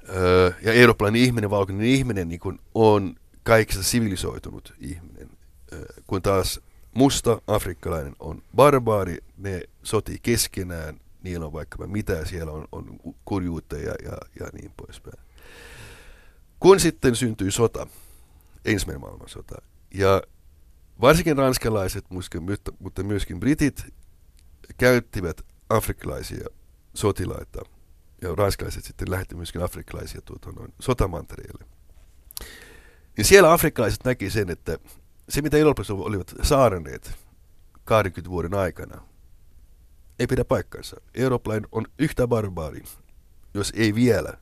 öö, 0.09 0.51
ja 0.61 0.73
eurooppalainen 0.73 1.21
ihminen, 1.21 1.49
valkoinen 1.49 1.85
ihminen 1.85 2.29
niin 2.29 2.39
kuin 2.39 2.59
on 2.75 3.15
kaikista 3.43 3.83
sivilisoitunut 3.83 4.73
ihminen, 4.79 5.29
öö, 5.73 5.85
kun 6.07 6.21
taas 6.21 6.61
musta 6.97 7.41
afrikkalainen 7.47 8.15
on 8.19 8.43
barbaari, 8.55 9.17
ne 9.37 9.61
sotii 9.83 10.19
keskenään, 10.21 10.99
niillä 11.23 11.45
on 11.45 11.53
vaikka 11.53 11.87
mitä, 11.87 12.25
siellä 12.25 12.51
on, 12.51 12.67
on 12.71 12.99
kurjuutta 13.25 13.77
ja, 13.77 13.93
ja, 14.03 14.17
ja 14.39 14.47
niin 14.53 14.71
poispäin. 14.77 15.19
Kun 16.59 16.79
sitten 16.79 17.15
syntyi 17.15 17.51
sota, 17.51 17.87
ensimmäinen 18.65 19.01
maailmansota, 19.01 19.61
ja 19.93 20.21
varsinkin 21.01 21.37
ranskalaiset, 21.37 22.05
mutta 22.79 23.03
myöskin 23.03 23.39
britit 23.39 23.85
käyttivät 24.77 25.41
afrikkalaisia 25.69 26.47
sotilaita, 26.93 27.61
ja 28.21 28.35
ranskalaiset 28.35 28.85
sitten 28.85 29.11
lähetti 29.11 29.35
myöskin 29.35 29.63
afrikkalaisia 29.63 30.21
tuota, 30.21 30.51
noin, 30.51 30.73
sotamantereille. 30.79 31.65
Niin 33.17 33.25
siellä 33.25 33.53
afrikkalaiset 33.53 34.03
näki 34.03 34.29
sen, 34.29 34.49
että 34.49 34.77
se, 35.29 35.41
mitä 35.41 35.57
Euroopassa 35.57 35.93
olivat 35.93 36.35
saarneet 36.41 37.11
20 37.83 38.29
vuoden 38.29 38.53
aikana, 38.53 39.01
ei 40.19 40.27
pidä 40.27 40.45
paikkansa. 40.45 41.01
Eurooppalainen 41.13 41.69
on 41.71 41.85
yhtä 41.99 42.27
barbaari, 42.27 42.83
jos 43.53 43.73
ei 43.75 43.95
vielä, 43.95 44.33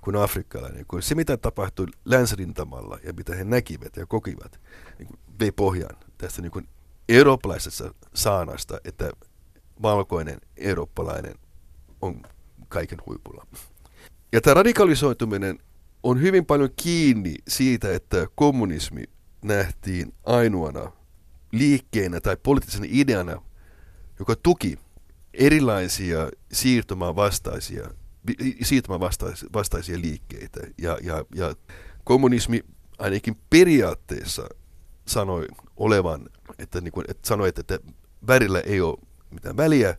kuin 0.00 0.16
afrikkalainen. 0.16 0.84
Kun 0.88 1.02
se, 1.02 1.14
mitä 1.14 1.36
tapahtui 1.36 1.86
länsirintamalla 2.04 2.98
ja 3.04 3.12
mitä 3.12 3.34
he 3.34 3.44
näkivät 3.44 3.96
ja 3.96 4.06
kokivat, 4.06 4.60
niin 4.98 5.08
vei 5.40 5.52
pohjan 5.52 5.96
tästä 6.18 6.42
niin 6.42 6.52
kuin 6.52 6.68
eurooppalaisesta 7.08 7.94
saanasta, 8.14 8.80
että 8.84 9.10
valkoinen 9.82 10.40
eurooppalainen 10.56 11.34
on 12.00 12.22
kaiken 12.68 12.98
huipulla. 13.06 13.46
Ja 14.32 14.40
tämä 14.40 14.54
radikalisoituminen 14.54 15.58
on 16.02 16.20
hyvin 16.20 16.46
paljon 16.46 16.70
kiinni 16.76 17.34
siitä, 17.48 17.94
että 17.94 18.26
kommunismi 18.34 19.04
nähtiin 19.42 20.14
ainoana 20.24 20.92
liikkeenä 21.52 22.20
tai 22.20 22.36
poliittisena 22.42 22.86
ideana, 22.88 23.42
joka 24.18 24.36
tuki 24.42 24.78
erilaisia 25.34 26.30
siirtymään 26.52 27.16
vastaisia, 27.16 27.90
siirtymään 28.62 29.00
vastaisia, 29.00 29.48
vastaisia 29.52 30.00
liikkeitä. 30.00 30.60
Ja, 30.78 30.98
ja, 31.02 31.24
ja 31.34 31.54
kommunismi 32.04 32.64
ainakin 32.98 33.36
periaatteessa 33.50 34.48
sanoi 35.06 35.46
olevan, 35.76 36.28
että, 36.58 36.80
niin 36.80 36.92
kuin, 36.92 37.04
että 37.08 37.28
sanoi, 37.28 37.48
että, 37.48 37.60
että 37.60 37.78
värillä 38.26 38.60
ei 38.60 38.80
ole 38.80 38.98
mitään 39.30 39.56
väliä, 39.56 39.96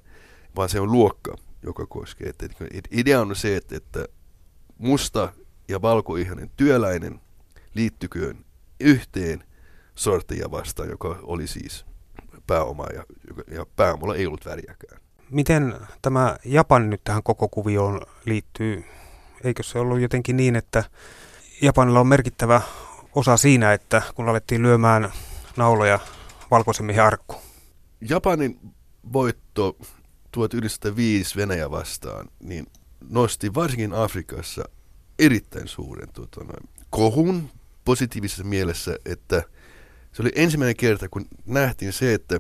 vaan 0.55 0.69
se 0.69 0.79
on 0.79 0.91
luokka, 0.91 1.35
joka 1.63 1.85
koskee. 1.85 2.29
Että, 2.29 2.45
että 2.45 2.89
idea 2.91 3.21
on 3.21 3.35
se, 3.35 3.55
että, 3.55 3.77
että 3.77 4.05
musta 4.77 5.33
ja 5.67 5.81
valkoihainen 5.81 6.51
työläinen 6.57 7.21
liittyköön 7.73 8.45
yhteen 8.83 9.43
sortia 9.95 10.51
vastaan, 10.51 10.89
joka 10.89 11.19
oli 11.23 11.47
siis 11.47 11.85
pääoma 12.47 12.85
ja, 12.93 13.03
ja 13.51 13.65
pääomalla 13.75 14.15
ei 14.15 14.25
ollut 14.25 14.45
väriäkään. 14.45 15.01
Miten 15.29 15.75
tämä 16.01 16.37
Japan 16.45 16.89
nyt 16.89 17.01
tähän 17.03 17.23
koko 17.23 17.49
kuvioon 17.49 18.01
liittyy? 18.25 18.83
Eikö 19.43 19.63
se 19.63 19.79
ollut 19.79 20.01
jotenkin 20.01 20.37
niin, 20.37 20.55
että 20.55 20.83
Japanilla 21.61 21.99
on 21.99 22.07
merkittävä 22.07 22.61
osa 23.15 23.37
siinä, 23.37 23.73
että 23.73 24.01
kun 24.15 24.29
alettiin 24.29 24.61
lyömään 24.61 25.11
nauloja 25.57 25.99
valkoisen 26.51 26.85
miehen? 26.85 27.11
Japanin 28.09 28.59
voitto 29.13 29.77
1905 30.31 31.35
Venäjä 31.35 31.71
vastaan, 31.71 32.27
niin 32.39 32.65
nosti 33.09 33.53
varsinkin 33.53 33.93
Afrikassa 33.93 34.63
erittäin 35.19 35.67
suuren 35.67 36.09
tuota, 36.13 36.41
kohun 36.89 37.49
positiivisessa 37.85 38.43
mielessä, 38.43 38.97
että 39.05 39.43
se 40.11 40.21
oli 40.21 40.31
ensimmäinen 40.35 40.75
kerta, 40.75 41.09
kun 41.09 41.25
nähtiin 41.45 41.93
se, 41.93 42.13
että 42.13 42.39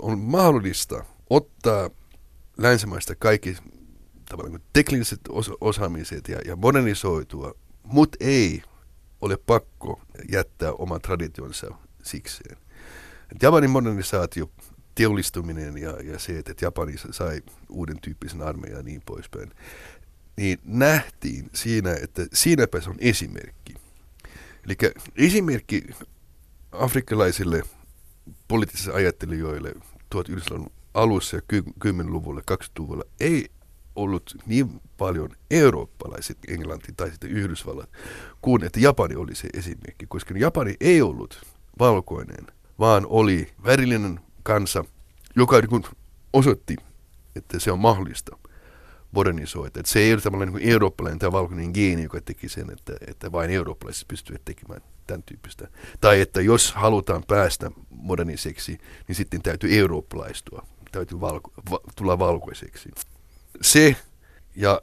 on 0.00 0.18
mahdollista 0.18 1.04
ottaa 1.30 1.90
länsimaista 2.58 3.14
kaikki 3.14 3.56
tavallaan 4.28 4.60
tekniset 4.72 5.20
osa- 5.28 5.56
osaamiset 5.60 6.28
ja, 6.28 6.38
ja 6.44 6.56
modernisoitua, 6.56 7.54
mutta 7.82 8.16
ei 8.20 8.62
ole 9.20 9.36
pakko 9.36 10.00
jättää 10.32 10.72
oman 10.72 11.00
traditionsa 11.00 11.66
sikseen. 12.02 12.56
Japanin 13.42 13.70
modernisaatio, 13.70 14.50
teollistuminen 14.94 15.78
ja, 15.78 15.90
ja 15.90 16.18
se, 16.18 16.38
että 16.38 16.54
Japani 16.60 16.94
sai 17.10 17.42
uuden 17.68 18.00
tyyppisen 18.00 18.42
armeijan 18.42 18.78
ja 18.78 18.82
niin 18.82 19.02
poispäin, 19.06 19.50
niin 20.36 20.58
nähtiin 20.64 21.50
siinä, 21.54 21.94
että 22.02 22.26
siinäpä 22.32 22.80
se 22.80 22.90
on 22.90 22.96
esimerkki. 22.98 23.74
Eli 24.68 24.76
esimerkki 25.16 25.86
afrikkalaisille 26.72 27.62
poliittisille 28.48 28.94
ajattelijoille 28.94 29.72
1900-luvun 30.14 30.72
alussa 30.94 31.36
ja 31.36 31.42
10-luvulla, 31.84 32.40
20-luvulla 32.50 33.04
ei 33.20 33.50
ollut 33.96 34.36
niin 34.46 34.80
paljon 34.96 35.30
eurooppalaiset 35.50 36.38
Englanti 36.48 36.92
tai 36.96 37.10
sitten 37.10 37.30
Yhdysvallat, 37.30 37.90
kuin 38.42 38.64
että 38.64 38.80
Japani 38.80 39.14
oli 39.16 39.34
se 39.34 39.48
esimerkki, 39.54 40.06
koska 40.06 40.34
Japani 40.38 40.74
ei 40.80 41.02
ollut 41.02 41.46
valkoinen, 41.78 42.46
vaan 42.78 43.06
oli 43.08 43.52
värillinen 43.64 44.20
kansa, 44.42 44.84
joka 45.36 45.60
niin 45.60 45.96
osoitti, 46.32 46.76
että 47.36 47.58
se 47.58 47.72
on 47.72 47.78
mahdollista 47.78 48.38
modernisoida. 49.12 49.80
Että 49.80 49.92
se 49.92 49.98
ei 49.98 50.12
ole 50.12 50.20
tämmöinen 50.20 50.54
niin 50.54 50.68
eurooppalainen 50.68 51.18
tai 51.18 51.32
valkoinen 51.32 51.70
geeni, 51.74 52.02
joka 52.02 52.20
teki 52.20 52.48
sen, 52.48 52.72
että, 52.72 52.92
että 53.06 53.32
vain 53.32 53.50
eurooppalaiset 53.50 54.08
pystyvät 54.08 54.44
tekemään 54.44 54.80
tämän 55.06 55.22
tyyppistä. 55.22 55.68
Tai 56.00 56.20
että 56.20 56.40
jos 56.40 56.72
halutaan 56.72 57.24
päästä 57.28 57.70
moderniseksi, 57.90 58.78
niin 59.08 59.16
sitten 59.16 59.42
täytyy 59.42 59.78
eurooppalaistua, 59.78 60.66
täytyy 60.92 61.20
valko, 61.20 61.52
va, 61.70 61.80
tulla 61.96 62.18
valkoiseksi. 62.18 62.90
Se 63.60 63.96
ja 64.56 64.82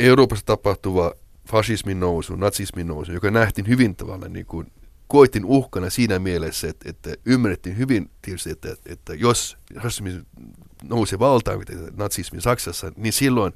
Euroopassa 0.00 0.46
tapahtuva 0.46 1.12
fasismin 1.48 2.00
nousu, 2.00 2.36
natsismin 2.36 2.86
nousu, 2.86 3.12
joka 3.12 3.30
nähtiin 3.30 3.68
hyvin 3.68 3.96
tavalla 3.96 4.28
niin 4.28 4.46
kuin 4.46 4.72
koettiin 5.08 5.44
uhkana 5.44 5.90
siinä 5.90 6.18
mielessä, 6.18 6.68
että, 6.68 6.90
että 6.90 7.14
ymmärrettiin 7.26 7.78
hyvin 7.78 8.10
tietysti, 8.22 8.50
että, 8.50 8.76
että 8.86 9.14
jos 9.14 9.58
fasismi 9.82 10.22
nousi 10.82 11.18
valtaan, 11.18 11.60
natsismi 11.96 12.40
Saksassa, 12.40 12.92
niin 12.96 13.12
silloin 13.12 13.52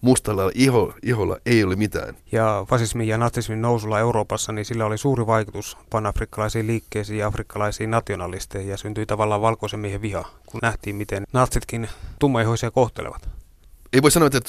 mustalla 0.00 0.50
iho, 0.54 0.94
iholla 1.02 1.36
ei 1.46 1.64
ole 1.64 1.76
mitään. 1.76 2.16
Ja 2.32 2.66
fasismin 2.68 3.08
ja 3.08 3.18
natsismin 3.18 3.62
nousulla 3.62 3.98
Euroopassa, 3.98 4.52
niin 4.52 4.64
sillä 4.64 4.86
oli 4.86 4.98
suuri 4.98 5.26
vaikutus 5.26 5.78
panafrikkalaisiin 5.90 6.66
liikkeisiin 6.66 7.18
ja 7.18 7.26
afrikkalaisiin 7.26 7.90
nationalisteihin 7.90 8.70
ja 8.70 8.76
syntyi 8.76 9.06
tavallaan 9.06 9.40
valkoisen 9.40 9.80
miehen 9.80 10.02
viha, 10.02 10.24
kun 10.46 10.60
nähtiin, 10.62 10.96
miten 10.96 11.24
natsitkin 11.32 11.88
tummaihoisia 12.18 12.70
kohtelevat. 12.70 13.28
Ei 13.92 14.02
voi 14.02 14.10
sanoa, 14.10 14.26
että 14.26 14.40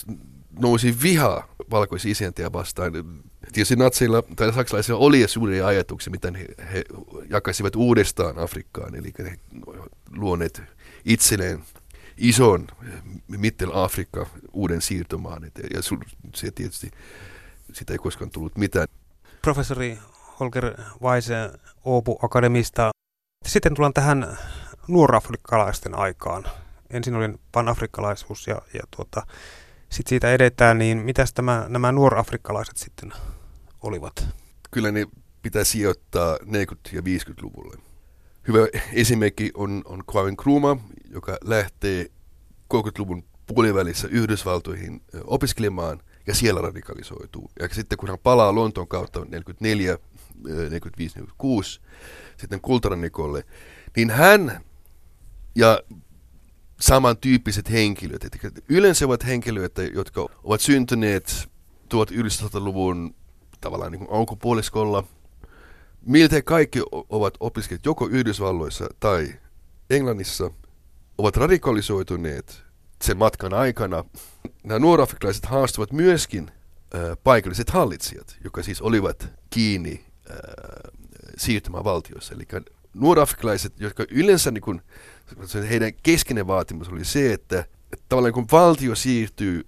nousi 0.60 0.96
viha 1.04 1.48
valkoisia 1.72 2.12
isäntiä 2.12 2.54
vastaan. 2.54 2.94
Tietysti 3.52 3.76
natseilla 3.76 4.24
tai 4.36 4.54
saksalaisilla 4.54 5.00
oli 5.00 5.28
suuria 5.28 5.68
ajatuksia, 5.68 6.12
miten 6.12 6.36
he, 6.36 6.46
he 6.74 6.84
jakaisivat 7.30 7.76
uudestaan 7.76 8.40
Afrikkaan, 8.40 8.96
eli 8.96 9.14
he 9.20 9.38
luoneet 10.16 10.62
itselleen 11.06 11.64
ison 12.18 12.68
Mittel-Afrikka 13.28 14.26
uuden 14.54 14.82
siirtomaan. 14.82 15.44
Et, 15.44 15.60
ja 15.74 15.82
se 16.36 16.52
tietysti 16.52 16.92
sitä 17.74 17.94
ei 17.94 17.98
koskaan 17.98 18.32
tullut 18.32 18.58
mitään. 18.58 18.88
Professori 19.42 19.98
Holger 20.40 20.74
Weise 21.02 21.52
Oopu 21.86 22.20
Akademista. 22.22 22.92
Sitten 23.46 23.76
tullaan 23.76 23.94
tähän 23.94 24.38
nuorafrikkalaisten 24.88 25.96
aikaan. 25.96 26.44
Ensin 26.90 27.16
oli 27.16 27.34
panafrikkalaisuus 27.52 28.48
ja, 28.48 28.62
ja 28.74 28.82
tuota, 28.96 29.26
sitten 29.90 30.10
siitä 30.10 30.32
edetään, 30.32 30.78
niin 30.78 30.98
mitäs 30.98 31.34
tämä, 31.34 31.66
nämä 31.68 31.92
nuorafrikkalaiset 31.92 32.78
sitten 32.78 33.14
olivat? 33.82 34.28
Kyllä 34.72 34.92
ne 34.92 35.08
pitää 35.42 35.64
sijoittaa 35.64 36.36
40- 36.36 36.46
ja 36.92 37.02
50-luvulle. 37.02 37.78
Hyvä 38.48 38.60
esimerkki 38.94 39.52
on, 39.54 39.82
on 39.86 40.04
Kwame 40.12 40.32
Nkrumah, 40.32 40.78
joka 41.10 41.38
lähtee 41.44 42.06
30-luvun 42.74 43.24
puolivälissä 43.48 44.08
Yhdysvaltoihin 44.08 45.02
opiskelemaan 45.24 46.02
ja 46.28 46.36
siellä 46.36 46.62
radikalisoituu. 46.62 47.52
Ja 47.60 47.70
sitten 47.72 47.98
kun 47.98 48.10
hän 48.10 48.20
palaa 48.24 48.56
Lontoon 48.56 48.88
kautta 48.88 49.26
44, 49.30 49.98
45, 50.44 51.16
46, 51.16 51.82
sitten 52.38 52.62
kultarannikolle, 52.62 53.44
niin 53.96 54.10
hän 54.10 54.62
ja 55.56 55.80
samantyyppiset 56.80 57.72
henkilöt, 57.72 58.28
yleensä 58.70 59.06
ovat 59.06 59.26
henkilöitä, 59.26 59.84
jotka 59.84 60.28
ovat 60.44 60.62
syntyneet 60.62 61.50
1900-luvun 61.94 63.16
tavallaan 63.62 63.92
niin 63.92 64.08
alkupuoliskolla. 64.12 65.04
Miltei 66.06 66.42
kaikki 66.42 66.82
ovat 67.10 67.34
opiskelijat 67.40 67.86
joko 67.86 68.08
Yhdysvalloissa 68.08 68.90
tai 69.00 69.34
Englannissa, 69.90 70.52
ovat 71.18 71.38
radikalisoituneet 71.38 72.64
sen 73.02 73.18
matkan 73.18 73.54
aikana. 73.54 74.04
Nämä 74.64 74.80
nuorafrikalaiset 74.80 75.46
haastavat 75.46 75.92
myöskin 75.92 76.52
äh, 76.96 77.18
paikalliset 77.24 77.70
hallitsijat, 77.70 78.38
jotka 78.44 78.64
siis 78.64 78.82
olivat 78.82 79.28
kiinni 79.50 80.06
äh, 80.32 80.38
siirtymävaltiossa. 81.38 82.34
Eli 82.34 82.48
nuorafrikalaiset, 82.94 83.80
jotka 83.80 84.06
yleensä 84.12 84.52
niin 84.52 84.62
kuin, 84.62 84.82
heidän 85.70 85.92
keskeinen 86.04 86.48
vaatimus 86.48 86.90
oli 86.90 87.06
se, 87.06 87.34
että, 87.34 87.60
että 87.94 88.06
tavallaan 88.10 88.34
kun 88.34 88.48
valtio 88.52 88.96
siirtyy 88.96 89.68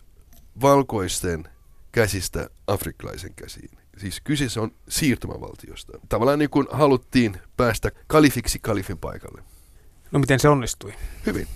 valkoisten 0.62 1.44
käsistä 1.92 2.50
afrikkalaisen 2.68 3.34
käsiin, 3.36 3.78
siis 3.98 4.22
kyseessä 4.22 4.62
on 4.62 4.72
siirtymävaltiosta. 4.90 6.00
Tavallaan 6.10 6.40
niin 6.40 6.50
kuin 6.50 6.68
haluttiin 6.72 7.38
päästä 7.58 7.92
kalifiksi 8.08 8.60
kalifin 8.60 8.98
paikalle. 8.98 9.44
No 10.12 10.20
miten 10.20 10.40
se 10.40 10.50
onnistui? 10.50 10.94
Hyvin. 11.26 11.48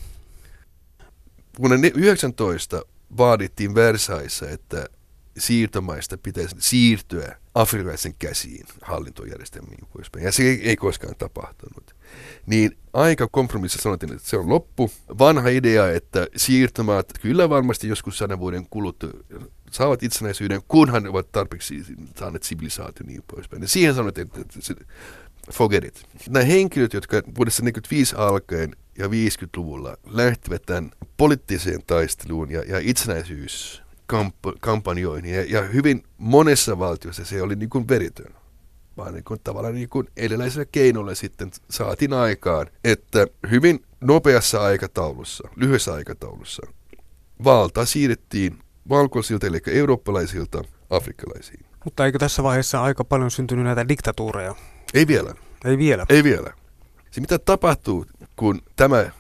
Vuonna 1.60 1.78
19 1.96 2.82
vaadittiin 3.18 3.76
Versaissa, 3.76 4.50
että 4.50 4.86
siirtomaista 5.38 6.18
pitäisi 6.18 6.56
siirtyä 6.60 7.38
afrikkalaisen 7.56 8.16
käsiin 8.20 8.66
hallintojärjestelmiin 8.82 9.88
poispäin. 9.94 10.26
Ja 10.26 10.32
se 10.32 10.44
ei, 10.44 10.76
koskaan 10.76 11.16
tapahtunut. 11.18 11.96
Niin 12.46 12.78
aika 12.94 13.28
kompromissa 13.28 13.82
sanottiin, 13.82 14.14
että 14.14 14.30
se 14.30 14.38
on 14.38 14.50
loppu. 14.50 14.92
Vanha 15.20 15.50
idea, 15.50 15.92
että 15.92 16.28
siirtomaat 16.36 17.14
kyllä 17.22 17.50
varmasti 17.50 17.88
joskus 17.88 18.18
sadan 18.18 18.40
vuoden 18.40 18.68
kuluttua 18.70 19.10
saavat 19.72 20.04
itsenäisyyden, 20.04 20.62
kunhan 20.68 21.08
ovat 21.08 21.32
tarpeeksi 21.32 21.84
saaneet 22.16 22.44
sivilisaatio 22.44 23.06
niin 23.08 23.24
poispäin. 23.34 23.62
Ja 23.62 23.68
siihen 23.68 23.96
sanottiin, 23.96 24.28
että 24.28 24.44
se, 24.60 24.76
forget 25.52 25.86
it. 25.86 26.06
Nämä 26.30 26.46
henkilöt, 26.46 26.94
jotka 26.94 27.16
vuodessa 27.18 27.62
1945 27.64 28.16
alkaen 28.16 28.76
ja 28.98 29.08
50-luvulla 29.08 29.98
lähtivät 30.06 30.62
tämän 30.66 30.92
poliittiseen 31.18 31.82
taisteluun 31.88 32.52
ja, 32.52 32.64
ja 32.64 32.80
itsenäisyys 32.80 33.87
kampanjoihin. 34.60 35.34
Ja, 35.34 35.44
ja 35.44 35.62
hyvin 35.62 36.04
monessa 36.18 36.80
valtiossa 36.80 37.26
se 37.26 37.42
oli 37.42 37.56
niin 37.56 37.70
kuin 37.70 37.88
veritön. 37.88 38.34
Vaan 38.98 39.14
niin 39.14 39.24
kuin, 39.24 39.40
tavallaan 39.44 39.76
niin 39.76 39.90
kuin 39.90 40.08
erilaisilla 40.18 40.66
keinoilla 40.66 41.16
sitten 41.16 41.52
saatiin 41.70 42.14
aikaan, 42.14 42.68
että 42.84 43.28
hyvin 43.52 43.84
nopeassa 44.02 44.64
aikataulussa, 44.64 45.50
lyhyessä 45.56 45.94
aikataulussa, 45.94 46.68
valta 47.44 47.86
siirrettiin 47.86 48.60
valkoisilta, 48.90 49.48
eli 49.48 49.60
eurooppalaisilta, 49.68 50.64
afrikkalaisiin. 50.90 51.66
Mutta 51.86 52.06
eikö 52.06 52.20
tässä 52.20 52.44
vaiheessa 52.44 52.82
aika 52.84 53.04
paljon 53.04 53.32
syntynyt 53.32 53.66
näitä 53.66 53.88
diktatuureja? 53.88 54.56
Ei 54.94 55.08
vielä. 55.08 55.34
Ei 55.66 55.78
vielä? 55.78 56.06
Ei 56.10 56.24
vielä. 56.24 56.54
Se 57.12 57.22
mitä 57.22 57.40
tapahtuu, 57.40 58.06
kun 58.36 58.62
tämä 58.76 59.12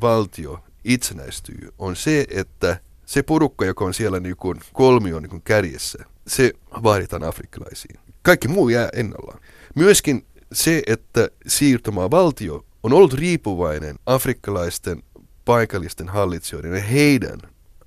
valtio 0.00 0.64
itsenäistyy, 0.84 1.68
on 1.78 1.96
se, 1.96 2.26
että 2.30 2.80
se 3.06 3.22
porukka, 3.22 3.64
joka 3.64 3.84
on 3.84 3.94
siellä 3.94 4.20
niin 4.20 4.36
kuin 4.36 4.60
kolmion 4.72 5.22
niin 5.22 5.30
kuin 5.30 5.42
kärjessä, 5.42 6.04
se 6.26 6.52
vaaditaan 6.82 7.24
afrikkalaisiin. 7.24 8.00
Kaikki 8.22 8.48
muu 8.48 8.68
jää 8.68 8.88
ennallaan. 8.92 9.40
Myöskin 9.74 10.26
se, 10.52 10.82
että 10.86 11.28
siirtomaa-valtio 11.46 12.64
on 12.82 12.92
ollut 12.92 13.14
riippuvainen 13.14 13.96
afrikkalaisten 14.06 15.02
paikallisten 15.44 16.08
hallitsijoiden 16.08 16.72
ja 16.72 16.82
heidän 16.82 17.38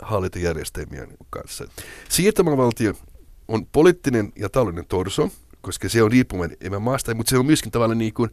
hallintojärjestelmien 0.02 1.18
kanssa. 1.30 1.68
Siirtomaavaltio 2.10 2.94
on 3.48 3.66
poliittinen 3.66 4.34
ja 4.36 4.50
taloudellinen 4.50 4.88
torso, 4.88 5.30
koska 5.62 5.90
se 5.90 6.04
on 6.04 6.12
riippuvainen 6.12 6.58
enemmän 6.62 6.82
maasta, 6.82 7.16
mutta 7.16 7.30
se 7.30 7.38
on 7.38 7.46
myöskin 7.46 7.72
tavallaan 7.72 7.98
niin 7.98 8.14
kuin 8.14 8.30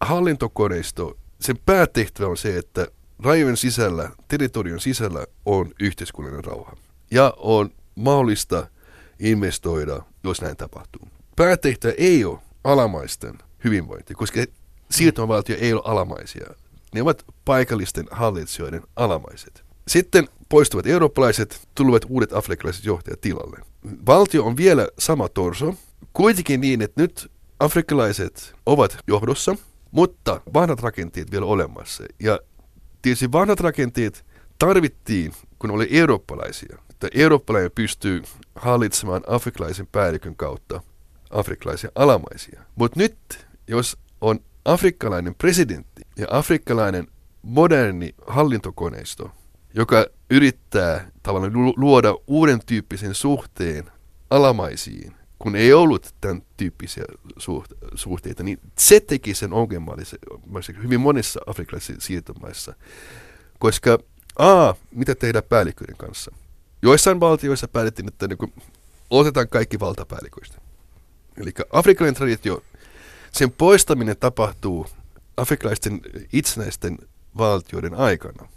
hallintokoneisto. 0.00 1.18
Sen 1.40 1.58
päätehtävä 1.66 2.28
on 2.28 2.36
se, 2.36 2.58
että 2.58 2.86
rajojen 3.22 3.56
sisällä, 3.56 4.10
territorion 4.28 4.80
sisällä 4.80 5.26
on 5.44 5.70
yhteiskunnallinen 5.80 6.44
rauha. 6.44 6.76
Ja 7.10 7.34
on 7.36 7.70
mahdollista 7.94 8.66
investoida, 9.18 10.02
jos 10.24 10.40
näin 10.40 10.56
tapahtuu. 10.56 11.08
Päätehtävä 11.36 11.92
ei 11.98 12.24
ole 12.24 12.38
alamaisten 12.64 13.38
hyvinvointi, 13.64 14.14
koska 14.14 14.40
siirtymävaltio 14.90 15.56
ei 15.60 15.72
ole 15.72 15.82
alamaisia. 15.84 16.46
Ne 16.94 17.02
ovat 17.02 17.24
paikallisten 17.44 18.06
hallitsijoiden 18.10 18.82
alamaiset. 18.96 19.64
Sitten 19.88 20.28
poistuvat 20.48 20.86
eurooppalaiset, 20.86 21.68
tulevat 21.74 22.04
uudet 22.08 22.32
afrikkalaiset 22.32 22.84
johtajat 22.84 23.20
tilalle. 23.20 23.58
Valtio 24.06 24.44
on 24.44 24.56
vielä 24.56 24.88
sama 24.98 25.28
torso, 25.28 25.74
kuitenkin 26.12 26.60
niin, 26.60 26.82
että 26.82 27.02
nyt 27.02 27.30
afrikkalaiset 27.60 28.54
ovat 28.66 28.98
johdossa, 29.06 29.56
mutta 29.90 30.40
vanhat 30.54 30.80
rakenteet 30.80 31.30
vielä 31.30 31.46
olemassa. 31.46 32.04
Ja 32.20 32.38
tietysti 33.08 33.32
vanhat 33.32 33.60
rakenteet 33.60 34.24
tarvittiin, 34.58 35.32
kun 35.58 35.70
oli 35.70 35.88
eurooppalaisia. 35.90 36.78
Että 36.90 37.08
eurooppalainen 37.14 37.70
pystyy 37.74 38.22
hallitsemaan 38.54 39.22
afrikkalaisen 39.26 39.86
päällikön 39.86 40.36
kautta 40.36 40.80
afrikkalaisia 41.30 41.90
alamaisia. 41.94 42.62
Mutta 42.76 43.00
nyt, 43.00 43.46
jos 43.68 43.96
on 44.20 44.40
afrikkalainen 44.64 45.34
presidentti 45.34 46.02
ja 46.18 46.26
afrikkalainen 46.30 47.06
moderni 47.42 48.14
hallintokoneisto, 48.26 49.30
joka 49.74 50.06
yrittää 50.30 51.10
tavallaan 51.22 51.52
luoda 51.76 52.14
uuden 52.26 52.60
tyyppisen 52.66 53.14
suhteen 53.14 53.90
alamaisiin, 54.30 55.14
kun 55.38 55.56
ei 55.56 55.72
ollut 55.72 56.14
tämän 56.20 56.42
tyyppisiä 56.56 57.04
suhteita, 57.94 58.42
niin 58.42 58.58
se 58.78 59.00
teki 59.00 59.34
sen 59.34 59.52
ongelmallisen 59.52 60.18
hyvin 60.82 61.00
monissa 61.00 61.40
afrikkalaisissa 61.46 62.06
siirtomaissa. 62.06 62.74
Koska 63.58 63.98
A, 64.38 64.74
mitä 64.90 65.14
tehdään 65.14 65.44
päälliköiden 65.48 65.96
kanssa? 65.96 66.34
Joissain 66.82 67.20
valtioissa 67.20 67.68
päätettiin, 67.68 68.08
että 68.08 68.28
niin 68.28 68.38
kuin, 68.38 68.52
otetaan 69.10 69.48
kaikki 69.48 69.80
valtapäälliköistä. 69.80 70.60
Eli 71.36 71.52
afrikkalainen 71.72 72.14
traditio, 72.14 72.62
sen 73.32 73.50
poistaminen 73.52 74.16
tapahtuu 74.16 74.86
afrikkalaisten 75.36 76.00
itsenäisten 76.32 76.98
valtioiden 77.38 77.94
aikana. 77.94 78.48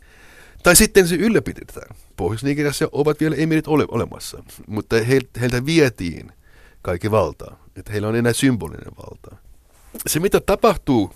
Tai 0.64 0.76
sitten 0.76 1.08
se 1.08 1.16
ylläpidetään. 1.16 1.96
Pohjois-Nigeriassa 2.18 2.90
ovat 2.92 3.20
vielä 3.20 3.36
emirit 3.36 3.68
ole 3.68 3.86
olemassa, 3.88 4.44
mutta 4.68 4.96
heiltä 5.40 5.66
vietiin 5.66 6.32
kaikki 6.82 7.12
valtaa. 7.12 7.64
Että 7.76 7.92
heillä 7.92 8.08
on 8.08 8.16
enää 8.16 8.34
symbolinen 8.34 8.94
valta. 8.98 9.36
Se, 10.08 10.20
mitä 10.20 10.40
tapahtuu 10.40 11.14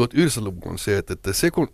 1900-luvun 0.00 0.62
on 0.70 0.78
se, 0.78 0.98
että 0.98 1.32
se 1.32 1.50
kun 1.50 1.68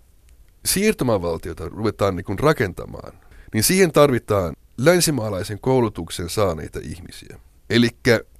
siirtomavaltiota 0.64 1.68
ruvetaan 1.68 2.16
niin 2.16 2.24
kuin 2.24 2.38
rakentamaan, 2.38 3.12
niin 3.54 3.64
siihen 3.64 3.92
tarvitaan 3.92 4.54
länsimaalaisen 4.78 5.60
koulutuksen 5.60 6.30
saaneita 6.30 6.78
ihmisiä. 6.82 7.38
Eli 7.70 7.88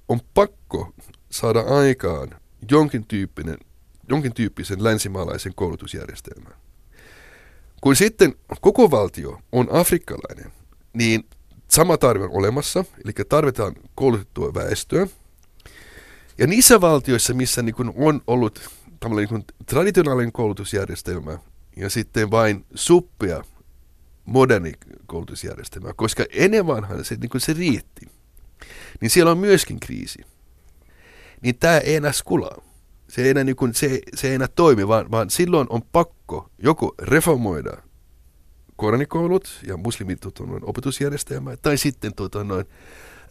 on 0.09 0.21
pakko 0.35 0.93
saada 1.31 1.61
aikaan 1.61 2.31
jonkin, 2.71 3.07
tyyppinen, 3.07 3.59
jonkin 4.09 4.35
tyyppisen 4.35 4.85
länsimaalaisen 4.85 5.55
koulutusjärjestelmän. 5.55 6.53
Kun 7.81 7.97
sitten 7.97 8.35
koko 8.61 8.91
valtio 8.91 9.39
on 9.53 9.69
afrikkalainen, 9.71 10.53
niin 10.93 11.25
sama 11.69 11.99
tarve 11.99 12.25
on 12.25 12.31
olemassa, 12.33 12.85
eli 13.05 13.13
tarvitaan 13.29 13.75
koulutettua 13.95 14.55
väestöä. 14.55 15.07
Ja 16.39 16.47
niissä 16.47 16.81
valtioissa, 16.81 17.35
missä 17.35 17.63
niin 17.63 17.75
kuin 17.75 17.93
on 17.97 18.23
ollut 18.27 18.71
niin 19.17 19.29
kuin 19.29 19.45
traditionaalinen 19.67 20.33
koulutusjärjestelmä 20.33 21.39
ja 21.77 21.91
sitten 21.91 22.31
vain 22.31 22.65
suppea 22.75 23.43
moderni 24.25 24.73
koulutusjärjestelmä, 25.07 25.93
koska 25.97 26.25
ennen 26.31 26.67
vanhaan 26.67 27.05
se, 27.05 27.15
niin 27.15 27.31
kuin 27.31 27.41
se 27.41 27.53
riitti, 27.53 28.07
niin 29.01 29.11
siellä 29.11 29.33
on 29.33 29.39
myöskin 29.39 29.81
kriisi. 29.81 30.19
Niin 31.43 31.59
tämä 31.59 31.79
ei 31.79 31.95
enää 31.95 32.13
skulaa. 32.13 32.63
Se 33.09 33.23
ei 33.23 33.29
enää, 33.29 33.45
niin 33.45 33.57
kuin, 33.57 33.75
se, 33.75 34.01
se 34.15 34.29
ei 34.29 34.35
enää 34.35 34.49
toimi, 34.49 34.89
vaan, 34.89 35.11
vaan 35.11 35.31
silloin 35.31 35.67
on 35.71 35.83
pakko 35.93 36.51
joko 36.59 36.95
reformoida 36.99 37.83
koranikoulut 38.79 39.61
ja 39.67 39.77
muslimit 39.77 40.21
tuota, 40.21 40.45
noin, 40.45 40.65
opetusjärjestelmää, 40.65 41.57
tai 41.57 41.79
sitten 41.79 42.15
tuota, 42.15 42.45
noin, 42.45 42.67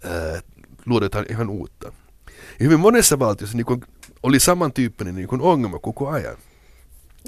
ää, 0.04 0.42
luodetaan 0.86 1.26
ihan 1.30 1.50
uutta. 1.50 1.92
Ja 2.28 2.64
hyvin 2.64 2.80
monessa 2.80 3.20
valtiossa 3.20 3.58
niin 3.58 3.66
kuin, 3.66 3.82
oli 4.24 4.40
samantyyppinen 4.40 5.16
niin 5.16 5.28
kuin 5.28 5.42
ongelma 5.42 5.80
koko 5.80 6.10
ajan. 6.10 6.38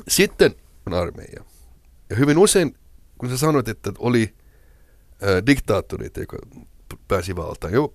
Sitten 0.08 0.56
on 0.86 0.94
armeija. 0.94 1.44
Ja 2.10 2.16
hyvin 2.16 2.38
usein, 2.38 2.76
kun 3.18 3.30
sä 3.30 3.38
sanoit, 3.38 3.68
että 3.68 3.92
oli 3.98 4.34
ää, 5.22 5.46
diktaattorit, 5.46 6.18
jotka 6.18 6.38
pääsi 7.08 7.36
valtaan, 7.36 7.74
jo 7.74 7.94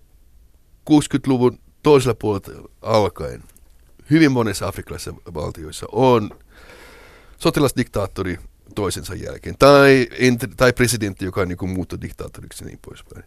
60-luvun 0.90 1.58
toisella 1.82 2.14
puolella 2.14 2.68
alkaen, 2.82 3.42
hyvin 4.10 4.32
monissa 4.32 4.68
afrikkalaisissa 4.68 5.14
valtioissa 5.34 5.86
on 5.92 6.30
sotilasdiktaattori 7.38 8.38
toisensa 8.74 9.14
jälkeen. 9.14 9.56
Tai, 9.58 10.08
tai 10.56 10.72
presidentti, 10.72 11.24
joka 11.24 11.40
on 11.40 11.48
niin 11.48 11.70
muuttui 11.70 12.00
diktaattoriksi 12.00 12.64
ja 12.64 12.68
niin 12.68 12.78
poispäin. 12.86 13.24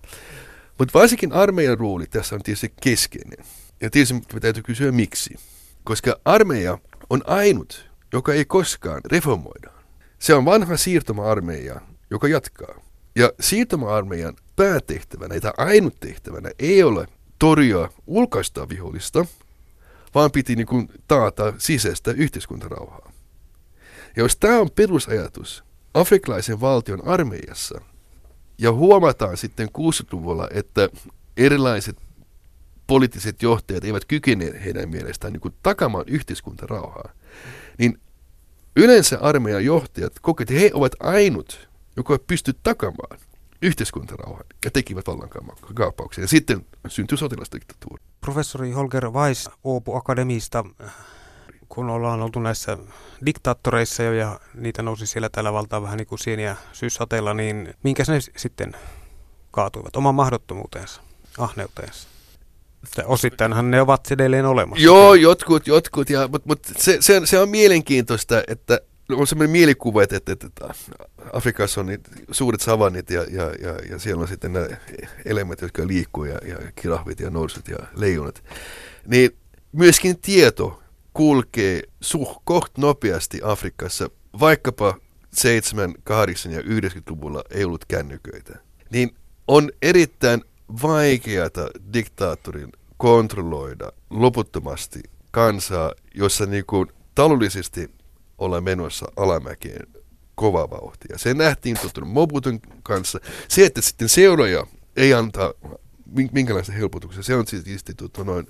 Mutta 0.77 0.99
varsinkin 0.99 1.33
armeijan 1.33 1.77
rooli 1.77 2.05
tässä 2.05 2.35
on 2.35 2.41
tietysti 2.43 2.73
keskeinen. 2.81 3.45
Ja 3.81 3.89
tietysti 3.89 4.39
täytyy 4.41 4.63
kysyä 4.63 4.91
miksi. 4.91 5.35
Koska 5.83 6.19
armeija 6.25 6.77
on 7.09 7.23
ainut, 7.27 7.89
joka 8.13 8.33
ei 8.33 8.45
koskaan 8.45 9.01
reformoida. 9.11 9.71
Se 10.19 10.33
on 10.33 10.45
vanha 10.45 10.77
siirtoma-armeija, 10.77 11.81
joka 12.09 12.27
jatkaa. 12.27 12.81
Ja 13.15 13.31
siirtoma-armeijan 13.39 14.35
päätehtävänä, 14.55 15.39
tai 15.39 15.53
ainut 15.57 15.99
tehtävänä, 15.99 16.51
ei 16.59 16.83
ole 16.83 17.07
torjua 17.39 17.93
ulkoista 18.07 18.69
vihollista, 18.69 19.25
vaan 20.15 20.31
piti 20.31 20.55
niin 20.55 20.67
kuin 20.67 20.89
taata 21.07 21.53
sisäistä 21.57 22.11
yhteiskuntarauhaa. 22.11 23.11
Ja 24.17 24.23
jos 24.23 24.37
tämä 24.37 24.59
on 24.59 24.71
perusajatus 24.71 25.63
afrikkalaisen 25.93 26.61
valtion 26.61 27.07
armeijassa, 27.07 27.81
ja 28.57 28.71
huomataan 28.71 29.37
sitten 29.37 29.67
60-luvulla, 29.67 30.47
että 30.51 30.89
erilaiset 31.37 31.97
poliittiset 32.87 33.41
johtajat 33.41 33.83
eivät 33.83 34.05
kykene 34.05 34.51
heidän 34.65 34.89
mielestään 34.89 35.33
niin 35.33 35.53
takamaan 35.63 36.05
yhteiskuntarauhaa, 36.07 37.09
niin 37.77 37.99
yleensä 38.75 39.19
armeijan 39.21 39.65
johtajat 39.65 40.13
kokevat, 40.21 40.51
että 40.51 40.61
he 40.61 40.71
ovat 40.73 40.95
ainut, 40.99 41.69
joka 41.97 42.19
pystyy 42.27 42.53
takamaan 42.63 43.19
yhteiskuntarauhan 43.61 44.45
ja 44.65 44.71
tekivät 44.71 45.07
vallankaappauksia. 45.07 46.23
Ja 46.23 46.27
sitten 46.27 46.65
syntyi 46.87 47.17
sotilasdiktatuuri. 47.17 48.03
Professori 48.21 48.71
Holger 48.71 49.09
Weiss 49.09 49.49
Oopu 49.63 49.95
Akademista 49.95 50.65
kun 51.69 51.89
ollaan 51.89 52.21
oltu 52.21 52.39
näissä 52.39 52.77
diktaattoreissa 53.25 54.03
jo 54.03 54.13
ja 54.13 54.39
niitä 54.53 54.81
nousi 54.81 55.07
siellä 55.07 55.29
tällä 55.29 55.53
valtaa 55.53 55.81
vähän 55.81 55.97
niin 55.97 56.07
kuin 56.07 56.19
sieniä 56.19 56.55
syyssateella, 56.73 57.33
niin 57.33 57.73
minkä 57.83 58.03
ne 58.07 58.19
sitten 58.37 58.75
kaatuivat? 59.51 59.95
Oman 59.95 60.15
mahdottomuuteensa, 60.15 61.01
ahneuteensa? 61.37 62.07
Osittainhan 63.05 63.71
ne 63.71 63.81
ovat 63.81 64.11
edelleen 64.11 64.45
olemassa. 64.45 64.85
Joo, 64.85 65.13
jotkut, 65.13 65.67
jotkut, 65.67 66.07
mutta 66.31 66.47
mut 66.47 66.59
se, 66.77 66.97
se, 66.99 67.17
on, 67.17 67.27
se 67.27 67.39
on 67.39 67.49
mielenkiintoista, 67.49 68.43
että 68.47 68.79
on 69.11 69.27
sellainen 69.27 69.51
mielikuva, 69.51 70.03
että, 70.03 70.17
että, 70.17 70.31
että 70.31 70.73
Afrikassa 71.33 71.81
on 71.81 71.87
niitä 71.87 72.09
suuret 72.31 72.61
savannit 72.61 73.09
ja, 73.09 73.21
ja, 73.31 73.43
ja, 73.43 73.73
ja 73.89 73.99
siellä 73.99 74.21
on 74.21 74.27
sitten 74.27 74.53
nämä 74.53 74.67
eläimet, 75.25 75.61
jotka 75.61 75.87
liikkuu 75.87 76.23
ja, 76.23 76.37
ja 76.45 76.57
kirahvit 76.75 77.19
ja 77.19 77.29
nousut 77.29 77.67
ja 77.67 77.77
leijonat. 77.95 78.43
Niin 79.05 79.31
myöskin 79.71 80.21
tieto 80.21 80.83
kulkee 81.17 81.81
suh 82.01 82.41
koht 82.43 82.77
nopeasti 82.77 83.39
Afrikassa, 83.43 84.09
vaikkapa 84.39 84.97
7, 85.33 85.93
8 86.03 86.51
ja 86.51 86.61
90-luvulla 86.61 87.43
ei 87.51 87.63
ollut 87.63 87.85
kännyköitä, 87.85 88.59
niin 88.89 89.15
on 89.47 89.71
erittäin 89.81 90.43
vaikeata 90.81 91.69
diktaattorin 91.93 92.71
kontrolloida 92.97 93.91
loputtomasti 94.09 94.99
kansaa, 95.31 95.91
jossa 96.15 96.45
niin 96.45 96.65
kuin 96.65 96.87
taloudellisesti 97.15 97.91
ollaan 98.37 98.63
menossa 98.63 99.11
alamäkeen 99.15 99.87
kova 100.35 100.69
vauhtia. 100.69 101.17
Se 101.17 101.33
nähtiin 101.33 101.77
tuttunut 101.81 102.09
Mobutun 102.09 102.59
kanssa. 102.83 103.19
Se, 103.47 103.65
että 103.65 103.81
sitten 103.81 104.09
seuraaja 104.09 104.67
ei 104.95 105.13
antaa 105.13 105.53
minkälaista 106.31 106.73
helpotuksia, 106.73 107.23
se 107.23 107.35
on 107.35 107.47
siis 107.47 107.85
noin 108.25 108.47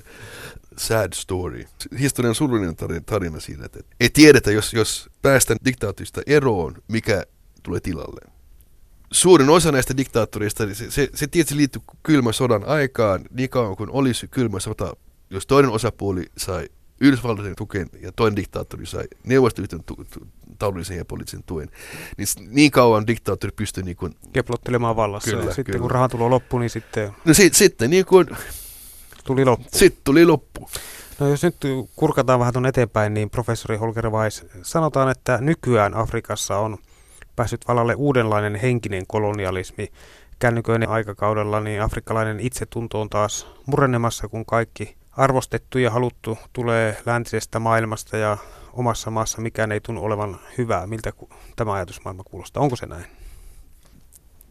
sad 0.80 1.14
story. 1.14 1.66
Historian 2.00 2.36
surullinen 2.36 2.76
tarina, 3.06 3.40
siinä, 3.40 3.66
että 3.66 3.80
ei 4.00 4.10
tiedetä, 4.10 4.52
jos, 4.52 4.74
jos 4.74 5.10
päästään 5.22 5.60
diktaatista 5.66 6.22
eroon, 6.26 6.76
mikä 6.88 7.24
tulee 7.64 7.80
tilalle. 7.80 8.22
Suurin 9.12 9.50
osa 9.50 9.72
näistä 9.72 9.98
diktaattoreista, 9.98 10.66
niin 10.66 10.76
se, 10.76 10.92
se, 10.92 11.10
se 11.14 11.28
tietysti 11.28 11.58
liittyy 11.58 11.82
kylmän 12.04 12.34
sodan 12.34 12.64
aikaan, 12.64 13.26
niin 13.32 13.50
kauan 13.50 13.76
kuin 13.76 13.90
olisi 13.90 14.28
kylmä 14.28 14.60
sota, 14.60 14.96
jos 15.30 15.48
toinen 15.48 15.72
osapuoli 15.72 16.26
sai 16.38 16.70
Yhdysvaltojen 17.02 17.56
tukeen 17.56 17.90
ja 18.02 18.12
toinen 18.12 18.36
diktaattori 18.36 18.86
sai 18.86 19.04
neuvostoliiton 19.24 19.84
tu- 19.84 20.06
tu- 20.14 20.28
taloudellisen 20.60 20.98
ja 20.98 21.06
poliittisen 21.06 21.44
tuen, 21.44 21.70
niin 22.18 22.28
niin 22.50 22.72
kauan 22.72 23.08
diktaattori 23.08 23.54
pystyi 23.56 23.84
niin 23.84 23.98
kuin... 23.98 24.16
Keplottelemaan 24.34 24.96
vallassa. 24.96 25.30
Kyllä, 25.32 25.44
ja 25.44 25.50
sitten 25.54 25.66
kyllä. 25.66 25.80
kun 25.80 25.92
rahatulo 25.92 26.30
loppui, 26.30 26.60
niin 26.60 26.70
sitten... 26.70 27.12
No 27.26 27.34
sit, 27.34 27.54
sitten 27.54 27.90
niin 27.90 28.06
kuin 28.06 28.28
Tuli 29.28 29.46
loppu. 29.46 29.68
Sitten 29.74 30.02
tuli 30.04 30.26
loppu. 30.26 30.70
No 31.20 31.28
jos 31.28 31.44
nyt 31.44 31.56
kurkataan 31.96 32.40
vähän 32.40 32.54
tuon 32.54 32.66
eteenpäin, 32.66 33.14
niin 33.14 33.30
professori 33.30 33.78
Holger 33.78 34.10
Weiss, 34.10 34.46
sanotaan, 34.62 35.12
että 35.12 35.38
nykyään 35.42 35.94
Afrikassa 35.94 36.58
on 36.58 36.78
päässyt 37.36 37.68
valalle 37.68 37.96
uudenlainen 37.96 38.56
henkinen 38.56 39.04
kolonialismi. 39.08 39.88
Kännyköinen 40.40 40.90
aikakaudella 40.90 41.60
niin 41.60 41.82
afrikkalainen 41.82 42.40
itsetunto 42.40 43.02
on 43.02 43.10
taas 43.10 43.48
murenemassa, 43.66 44.28
kun 44.28 44.46
kaikki 44.46 44.96
arvostettu 45.12 45.78
ja 45.78 45.92
haluttu 45.92 46.38
tulee 46.54 46.98
läntisestä 47.06 47.60
maailmasta 47.60 48.18
ja 48.18 48.38
omassa 48.74 49.12
maassa 49.12 49.42
mikään 49.42 49.72
ei 49.72 49.82
tunnu 49.82 50.04
olevan 50.04 50.40
hyvää. 50.58 50.88
Miltä 50.88 51.14
tämä 51.56 51.74
ajatusmaailma 51.74 52.24
kuulostaa? 52.24 52.64
Onko 52.64 52.76
se 52.76 52.86
näin? 52.86 53.06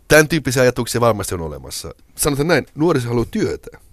Tämän 0.08 0.28
tyyppisiä 0.28 0.62
ajatuksia 0.62 1.00
varmasti 1.00 1.34
on 1.34 1.40
olemassa. 1.40 1.94
Sanotaan 2.14 2.48
näin, 2.48 2.66
nuoriso 2.74 3.08
haluaa 3.08 3.26
työtä. 3.30 3.85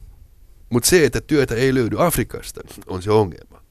Mutta 0.73 0.89
se, 0.89 1.05
että 1.05 1.21
työtä 1.21 1.55
ei 1.55 1.73
löydy 1.73 2.05
Afrikasta, 2.05 2.61
on 2.87 3.01
se 3.01 3.11
ongelma. 3.11 3.61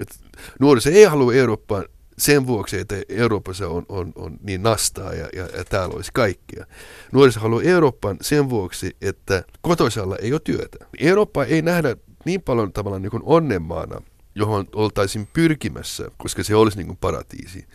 Et 0.00 0.20
nuoriso 0.60 0.90
ei 0.90 1.04
halua 1.04 1.34
Eurooppaan 1.34 1.84
sen 2.18 2.46
vuoksi, 2.46 2.78
että 2.78 2.94
Euroopassa 3.08 3.68
on, 3.68 3.86
on, 3.88 4.12
on 4.14 4.36
niin 4.42 4.62
nastaa 4.62 5.14
ja, 5.14 5.28
ja, 5.36 5.48
ja 5.56 5.64
täällä 5.64 5.94
olisi 5.94 6.10
kaikkia. 6.14 6.66
Nuoriso 7.12 7.40
haluaa 7.40 7.62
Eurooppaan 7.62 8.16
sen 8.20 8.50
vuoksi, 8.50 8.96
että 9.00 9.44
kotoisalla 9.60 10.16
ei 10.16 10.32
ole 10.32 10.40
työtä. 10.44 10.86
Eurooppa 10.98 11.44
ei 11.44 11.62
nähdä 11.62 11.96
niin 12.24 12.42
paljon 12.42 12.72
tavallaan 12.72 13.02
niin 13.02 13.22
onnenmaana, 13.22 14.00
johon 14.34 14.66
oltaisiin 14.74 15.28
pyrkimässä, 15.32 16.10
koska 16.16 16.42
se 16.42 16.54
olisi 16.54 16.76
niin 16.76 16.86
kuin 16.86 16.98
paratiisi. 17.00 17.66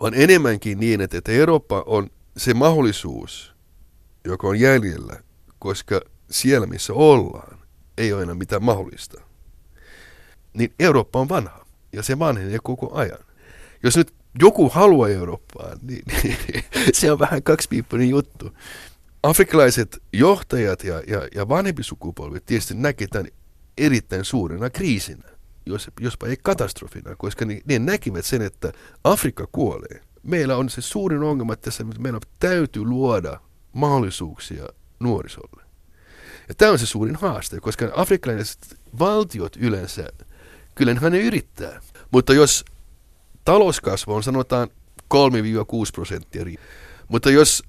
On 0.00 0.14
enemmänkin 0.14 0.80
niin, 0.80 1.00
että, 1.00 1.18
että 1.18 1.32
Eurooppa 1.32 1.82
on 1.86 2.10
se 2.36 2.54
mahdollisuus, 2.54 3.54
joka 4.24 4.48
on 4.48 4.60
jäljellä, 4.60 5.22
koska 5.58 6.00
siellä 6.30 6.66
missä 6.66 6.92
ollaan, 6.92 7.61
ei 7.98 8.12
ole 8.12 8.22
enää 8.22 8.34
mitään 8.34 8.62
mahdollista. 8.62 9.20
Niin 10.54 10.74
Eurooppa 10.78 11.20
on 11.20 11.28
vanha 11.28 11.66
ja 11.92 12.02
se 12.02 12.18
vanhenee 12.18 12.58
koko 12.62 12.94
ajan. 12.94 13.18
Jos 13.82 13.96
nyt 13.96 14.14
joku 14.40 14.68
haluaa 14.68 15.08
Eurooppaan, 15.08 15.78
niin, 15.82 16.02
niin 16.22 16.36
se 16.92 17.12
on 17.12 17.18
vähän 17.18 17.42
kaksipiippunen 17.42 18.08
juttu. 18.08 18.56
Afrikkalaiset 19.22 20.02
johtajat 20.12 20.84
ja, 20.84 21.02
ja, 21.06 21.28
ja 21.34 21.48
vanhempi 21.48 21.82
sukupolvi 21.82 22.40
tietysti 22.40 22.74
näkevät 22.74 23.10
tämän 23.10 23.28
erittäin 23.78 24.24
suurena 24.24 24.70
kriisinä, 24.70 25.28
jos, 25.66 25.90
jospa 26.00 26.26
ei 26.26 26.36
katastrofina, 26.42 27.16
koska 27.16 27.44
ne, 27.44 27.60
ne 27.64 27.78
näkivät 27.78 28.24
sen, 28.24 28.42
että 28.42 28.72
Afrikka 29.04 29.48
kuolee. 29.52 30.00
Meillä 30.22 30.56
on 30.56 30.70
se 30.70 30.80
suurin 30.80 31.22
ongelma 31.22 31.56
tässä, 31.56 31.84
että 31.88 32.02
meidän 32.02 32.20
täytyy 32.38 32.84
luoda 32.84 33.40
mahdollisuuksia 33.72 34.66
nuorisolle. 35.00 35.61
Tämä 36.58 36.72
on 36.72 36.78
se 36.78 36.86
suurin 36.86 37.16
haaste, 37.16 37.60
koska 37.60 37.90
afrikkalaiset 37.94 38.78
valtiot 38.98 39.56
yleensä, 39.56 40.08
kyllä 40.74 40.94
ne 41.10 41.20
yrittää. 41.20 41.80
Mutta 42.10 42.34
jos 42.34 42.64
talouskasvu 43.44 44.14
on 44.14 44.22
sanotaan 44.22 44.68
3-6 45.14 45.16
prosenttia, 45.92 46.44
mutta 47.08 47.30
jos 47.30 47.62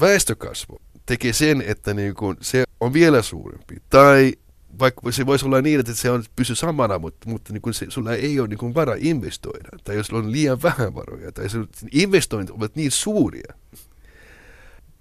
väestökasvu 0.00 0.80
tekee 1.06 1.32
sen, 1.32 1.62
että 1.66 1.94
niin 1.94 2.14
kuin 2.14 2.36
se 2.40 2.64
on 2.80 2.92
vielä 2.92 3.22
suurempi, 3.22 3.76
tai 3.90 4.32
vaikka 4.78 5.12
se 5.12 5.26
voisi 5.26 5.46
olla 5.46 5.62
niin, 5.62 5.80
että 5.80 5.94
se 5.94 6.10
on 6.10 6.24
pysy 6.36 6.54
samana, 6.54 6.98
mutta, 6.98 7.30
mutta 7.30 7.52
niin 7.52 7.62
kuin 7.62 7.74
se, 7.74 7.86
sulla 7.88 8.14
ei 8.14 8.40
ole 8.40 8.48
niin 8.48 8.58
kuin 8.58 8.74
vara 8.74 8.94
investoida, 8.98 9.68
tai 9.84 9.96
jos 9.96 10.10
on 10.10 10.32
liian 10.32 10.62
vähän 10.62 10.94
varoja, 10.94 11.32
tai 11.32 11.48
se, 11.48 11.58
investoinnit 11.92 12.50
ovat 12.50 12.76
niin 12.76 12.90
suuria. 12.90 13.54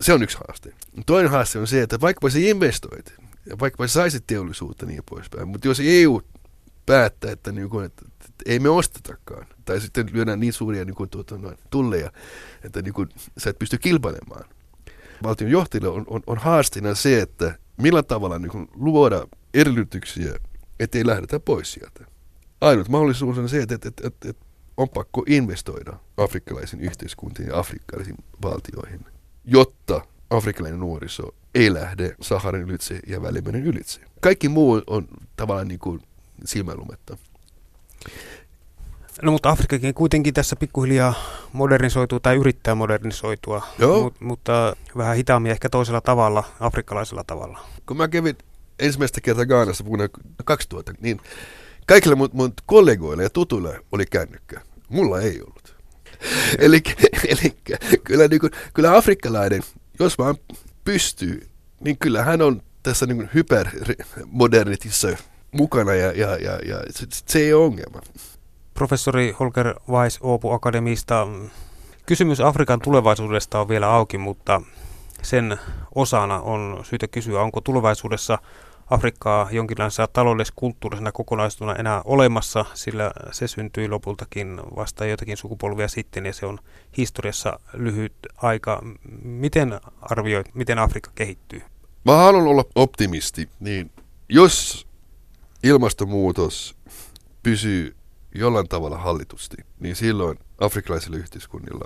Se 0.02 0.14
on 0.14 0.24
yksi 0.24 0.38
haaste. 0.48 0.74
Toinen 1.06 1.32
haaste 1.32 1.60
on 1.60 1.68
se, 1.68 1.82
että 1.82 2.02
vaikka 2.02 2.30
se 2.30 2.40
investoit, 2.40 3.14
ja 3.46 3.60
vaikka 3.60 3.88
saisit 3.88 4.24
teollisuutta 4.28 4.86
niin 4.86 5.04
poispäin, 5.10 5.48
mutta 5.48 5.68
jos 5.68 5.82
EU 5.84 6.22
päättää, 6.86 7.32
että, 7.32 7.52
niin 7.52 7.70
kuin, 7.70 7.86
että, 7.86 8.06
että 8.20 8.44
ei 8.46 8.60
me 8.60 8.70
ostetakaan, 8.70 9.48
tai 9.66 9.82
sitten 9.82 10.10
lyödään 10.14 10.40
niin 10.40 10.54
suuria 10.54 10.86
niin 10.86 10.96
kuin, 10.96 11.10
tuota, 11.10 11.38
noin, 11.38 11.58
tulleja, 11.70 12.12
että 12.64 12.82
niin 12.82 12.94
kuin, 12.94 13.10
sä 13.38 13.50
et 13.50 13.60
pysty 13.60 13.78
kilpailemaan. 13.78 14.46
Valtion 15.24 15.52
johtajille 15.52 15.90
on, 15.90 16.04
on, 16.08 16.24
on 16.28 16.38
haasteena 16.38 16.96
se, 16.96 17.22
että 17.22 17.56
millä 17.78 18.04
tavalla 18.04 18.40
niin 18.40 18.52
kuin, 18.52 18.68
luoda 18.74 19.28
edellytyksiä, 19.54 20.36
ettei 20.80 21.06
lähdetä 21.06 21.40
pois 21.40 21.74
sieltä. 21.74 22.06
Ainut 22.62 22.90
mahdollisuus 22.90 23.38
on 23.38 23.50
se, 23.50 23.62
että, 23.62 23.76
että, 23.76 23.90
että, 23.90 24.30
että 24.30 24.46
on 24.78 24.90
pakko 24.90 25.24
investoida 25.28 26.00
afrikkalaisiin 26.18 26.82
yhteiskuntiin 26.82 27.48
ja 27.48 27.60
afrikkalaisiin 27.60 28.18
valtioihin, 28.42 29.06
jotta 29.46 30.02
afrikkalainen 30.30 30.80
nuoriso 30.80 31.36
ei 31.56 31.74
lähde 31.74 32.16
Saharan 32.22 32.62
ylitse 32.62 33.00
ja 33.08 33.22
Välimeren 33.22 33.64
ylitse. 33.64 34.02
Kaikki 34.22 34.50
muu 34.50 34.82
on 34.88 35.08
tavallaan 35.36 35.68
niin 35.68 35.80
kuin 35.80 36.02
silmälumetta. 36.46 37.18
No 39.22 39.32
mutta 39.32 39.50
Afrikakin 39.50 39.94
kuitenkin 39.94 40.34
tässä 40.34 40.56
pikkuhiljaa 40.56 41.14
modernisoituu 41.54 42.20
tai 42.20 42.36
yrittää 42.36 42.76
modernisoitua, 42.76 43.68
Mut, 44.02 44.22
mutta 44.22 44.76
vähän 44.98 45.16
hitaammin 45.16 45.52
ehkä 45.52 45.70
toisella 45.70 46.02
tavalla, 46.02 46.44
afrikkalaisella 46.60 47.24
tavalla. 47.28 47.60
Kun 47.86 47.98
mä 47.98 48.08
kävin 48.08 48.38
ensimmäistä 48.80 49.22
kertaa 49.22 49.46
Gaanassa 49.46 49.86
vuonna 49.86 50.08
2000, 50.46 50.94
niin 51.02 51.22
kaikille 51.88 52.16
mun, 52.16 52.30
mun 52.34 52.54
kollegoille 52.66 53.24
ja 53.24 53.30
tutuille 53.30 53.80
oli 53.92 54.06
kännykkä. 54.06 54.62
Mulla 54.90 55.22
ei 55.22 55.42
ollut. 55.42 55.75
eli, 56.60 56.82
eli 57.28 57.56
kyllä, 58.04 58.28
niin 58.28 58.40
kuin, 58.40 58.52
kyllä 58.74 58.98
afrikkalainen, 58.98 59.62
jos 60.00 60.18
vaan 60.18 60.36
pystyy, 60.86 61.48
niin 61.80 61.98
kyllä 61.98 62.24
hän 62.24 62.42
on 62.42 62.62
tässä 62.84 63.06
niin 63.06 63.30
hypermodernitissa 63.34 65.08
mukana 65.52 65.94
ja, 65.94 66.12
ja, 66.12 66.38
ja, 66.38 66.60
ja 66.66 66.80
se, 66.90 67.06
se 67.10 67.40
ei 67.40 67.54
ole 67.54 67.66
ongelma. 67.66 68.02
Professori 68.74 69.36
Holger 69.40 69.76
Weiss 69.90 70.20
Oopu 70.22 70.52
Akademista. 70.52 71.28
Kysymys 72.06 72.42
Afrikan 72.42 72.80
tulevaisuudesta 72.82 73.60
on 73.60 73.70
vielä 73.70 73.90
auki, 73.90 74.18
mutta 74.18 74.62
sen 75.22 75.58
osana 75.96 76.42
on 76.42 76.80
syytä 76.84 77.08
kysyä, 77.08 77.42
onko 77.42 77.62
tulevaisuudessa 77.62 78.38
Afrikkaa 78.90 79.48
jonkinlaisena 79.52 80.08
taloudellis-kulttuurisena 80.08 81.12
kokonaisuutena 81.12 81.76
enää 81.76 82.02
olemassa, 82.06 82.66
sillä 82.74 83.12
se 83.32 83.48
syntyi 83.48 83.88
lopultakin 83.88 84.62
vasta 84.76 85.06
jotakin 85.06 85.38
sukupolvia 85.38 85.88
sitten 85.88 86.26
ja 86.26 86.34
se 86.34 86.46
on 86.46 86.60
historiassa 86.98 87.60
lyhyt 87.74 88.14
aika. 88.38 88.82
Miten 89.24 89.80
arvioit, 90.02 90.56
miten 90.56 90.80
Afrikka 90.80 91.12
kehittyy? 91.16 91.62
Mä 92.06 92.16
haluan 92.16 92.48
olla 92.48 92.64
optimisti, 92.76 93.50
niin 93.60 93.92
jos 94.30 94.88
ilmastonmuutos 95.64 96.76
pysyy 97.44 97.96
jollain 98.36 98.68
tavalla 98.68 98.98
hallitusti, 98.98 99.58
niin 99.80 99.96
silloin 99.96 100.40
afrikkalaisilla 100.58 101.18
yhteiskunnilla 101.18 101.86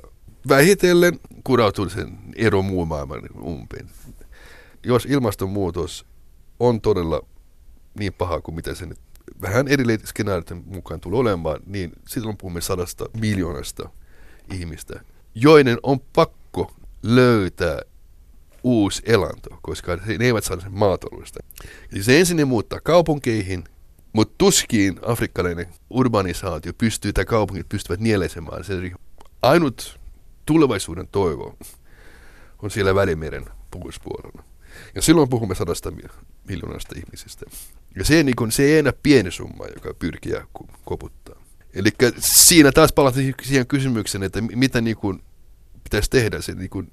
vähitellen 0.50 1.20
kurautuu 1.44 1.90
sen 1.90 2.18
ero 2.36 2.62
muun 2.62 2.88
maailman 2.88 3.22
umpeen. 3.44 3.90
Jos 4.84 5.06
ilmastonmuutos 5.06 6.06
on 6.60 6.82
todella 6.82 7.26
niin 8.00 8.14
paha 8.14 8.42
kuin 8.42 8.56
mitä 8.56 8.76
se 8.76 8.86
nyt 8.86 9.00
vähän 9.42 9.68
eri 9.68 9.84
skenaarioiden 10.06 10.64
mukaan 10.66 11.00
tulee 11.00 11.20
olemaan, 11.20 11.60
niin 11.66 11.92
silloin 12.08 12.38
puhumme 12.38 12.62
sadasta 12.62 13.06
miljoonasta 13.20 13.90
ihmistä, 14.54 15.00
joiden 15.36 15.78
on 15.84 16.00
pakko 16.00 16.74
löytää 17.04 17.82
uusi 18.64 19.02
elanto, 19.06 19.50
koska 19.62 19.96
ne 19.96 20.26
eivät 20.26 20.44
saa 20.44 20.60
sen 20.60 20.74
maataloudesta. 20.74 21.40
Eli 21.94 22.04
se 22.04 22.20
ensin 22.20 22.38
ne 22.38 22.46
muuttaa 22.46 22.80
kaupunkeihin, 22.80 23.64
mutta 24.14 24.34
tuskin 24.38 25.00
afrikkalainen 25.06 25.68
urbanisaatio 25.90 26.74
pystyy, 26.78 27.14
tai 27.14 27.26
kaupungit 27.26 27.70
pystyvät 27.70 28.00
nielesemään. 28.00 28.64
Se 28.64 28.92
ainut 29.42 30.00
tulevaisuuden 30.46 31.08
toivo 31.08 31.58
on 32.62 32.72
siellä 32.72 32.96
Välimeren 32.96 33.46
puhuspuolella. 33.72 34.44
Ja 34.96 35.02
silloin 35.02 35.30
puhumme 35.30 35.56
sadasta 35.56 35.92
miljoonasta 36.50 36.96
ihmisistä. 36.98 37.46
Ja 37.96 38.06
se, 38.06 38.24
niin 38.24 38.36
kun, 38.36 38.52
se 38.52 38.64
ei 38.64 38.78
enää 38.78 38.94
pieni 39.04 39.32
summa, 39.32 39.66
joka 39.76 39.94
pyrkii 39.94 40.34
koputtaa. 40.86 41.36
Eli 41.74 41.90
siinä 42.20 42.72
taas 42.72 42.94
palataan 42.94 43.34
siihen 43.44 43.68
kysymykseen, 43.68 44.24
että 44.24 44.42
mitä 44.42 44.82
niin 44.82 44.98
kun, 44.98 45.24
pitäisi 45.84 46.10
tehdä. 46.10 46.42
Se, 46.42 46.54
niin 46.54 46.70
kun, 46.70 46.92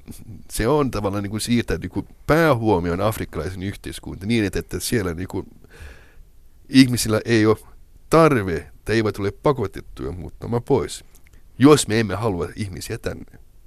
se 0.53 0.69
on 0.69 0.91
tavallaan 0.91 1.23
niin 1.23 1.31
kun, 1.31 1.41
siirtää 1.41 1.79
niin 1.79 1.91
kun, 1.91 2.09
päähuomioon 2.27 3.01
afrikkalaisen 3.01 3.63
yhteiskunta 3.63 4.27
niin, 4.27 4.45
että, 4.45 4.59
että 4.59 4.81
siellä 4.81 5.15
niin 5.15 5.29
kun, 5.29 5.47
ihmisillä 6.69 7.21
ei 7.25 7.47
ole 7.47 7.57
tarve, 8.11 8.71
tai 8.85 8.97
eivät 8.97 9.19
ole 9.19 9.31
pakotettuja 9.31 10.13
muuttamaan 10.13 10.63
pois, 10.63 11.05
jos 11.59 11.89
me 11.89 12.01
emme 12.01 12.15
halua 12.15 12.49
ihmisiä 12.57 12.99
tänne. 12.99 13.46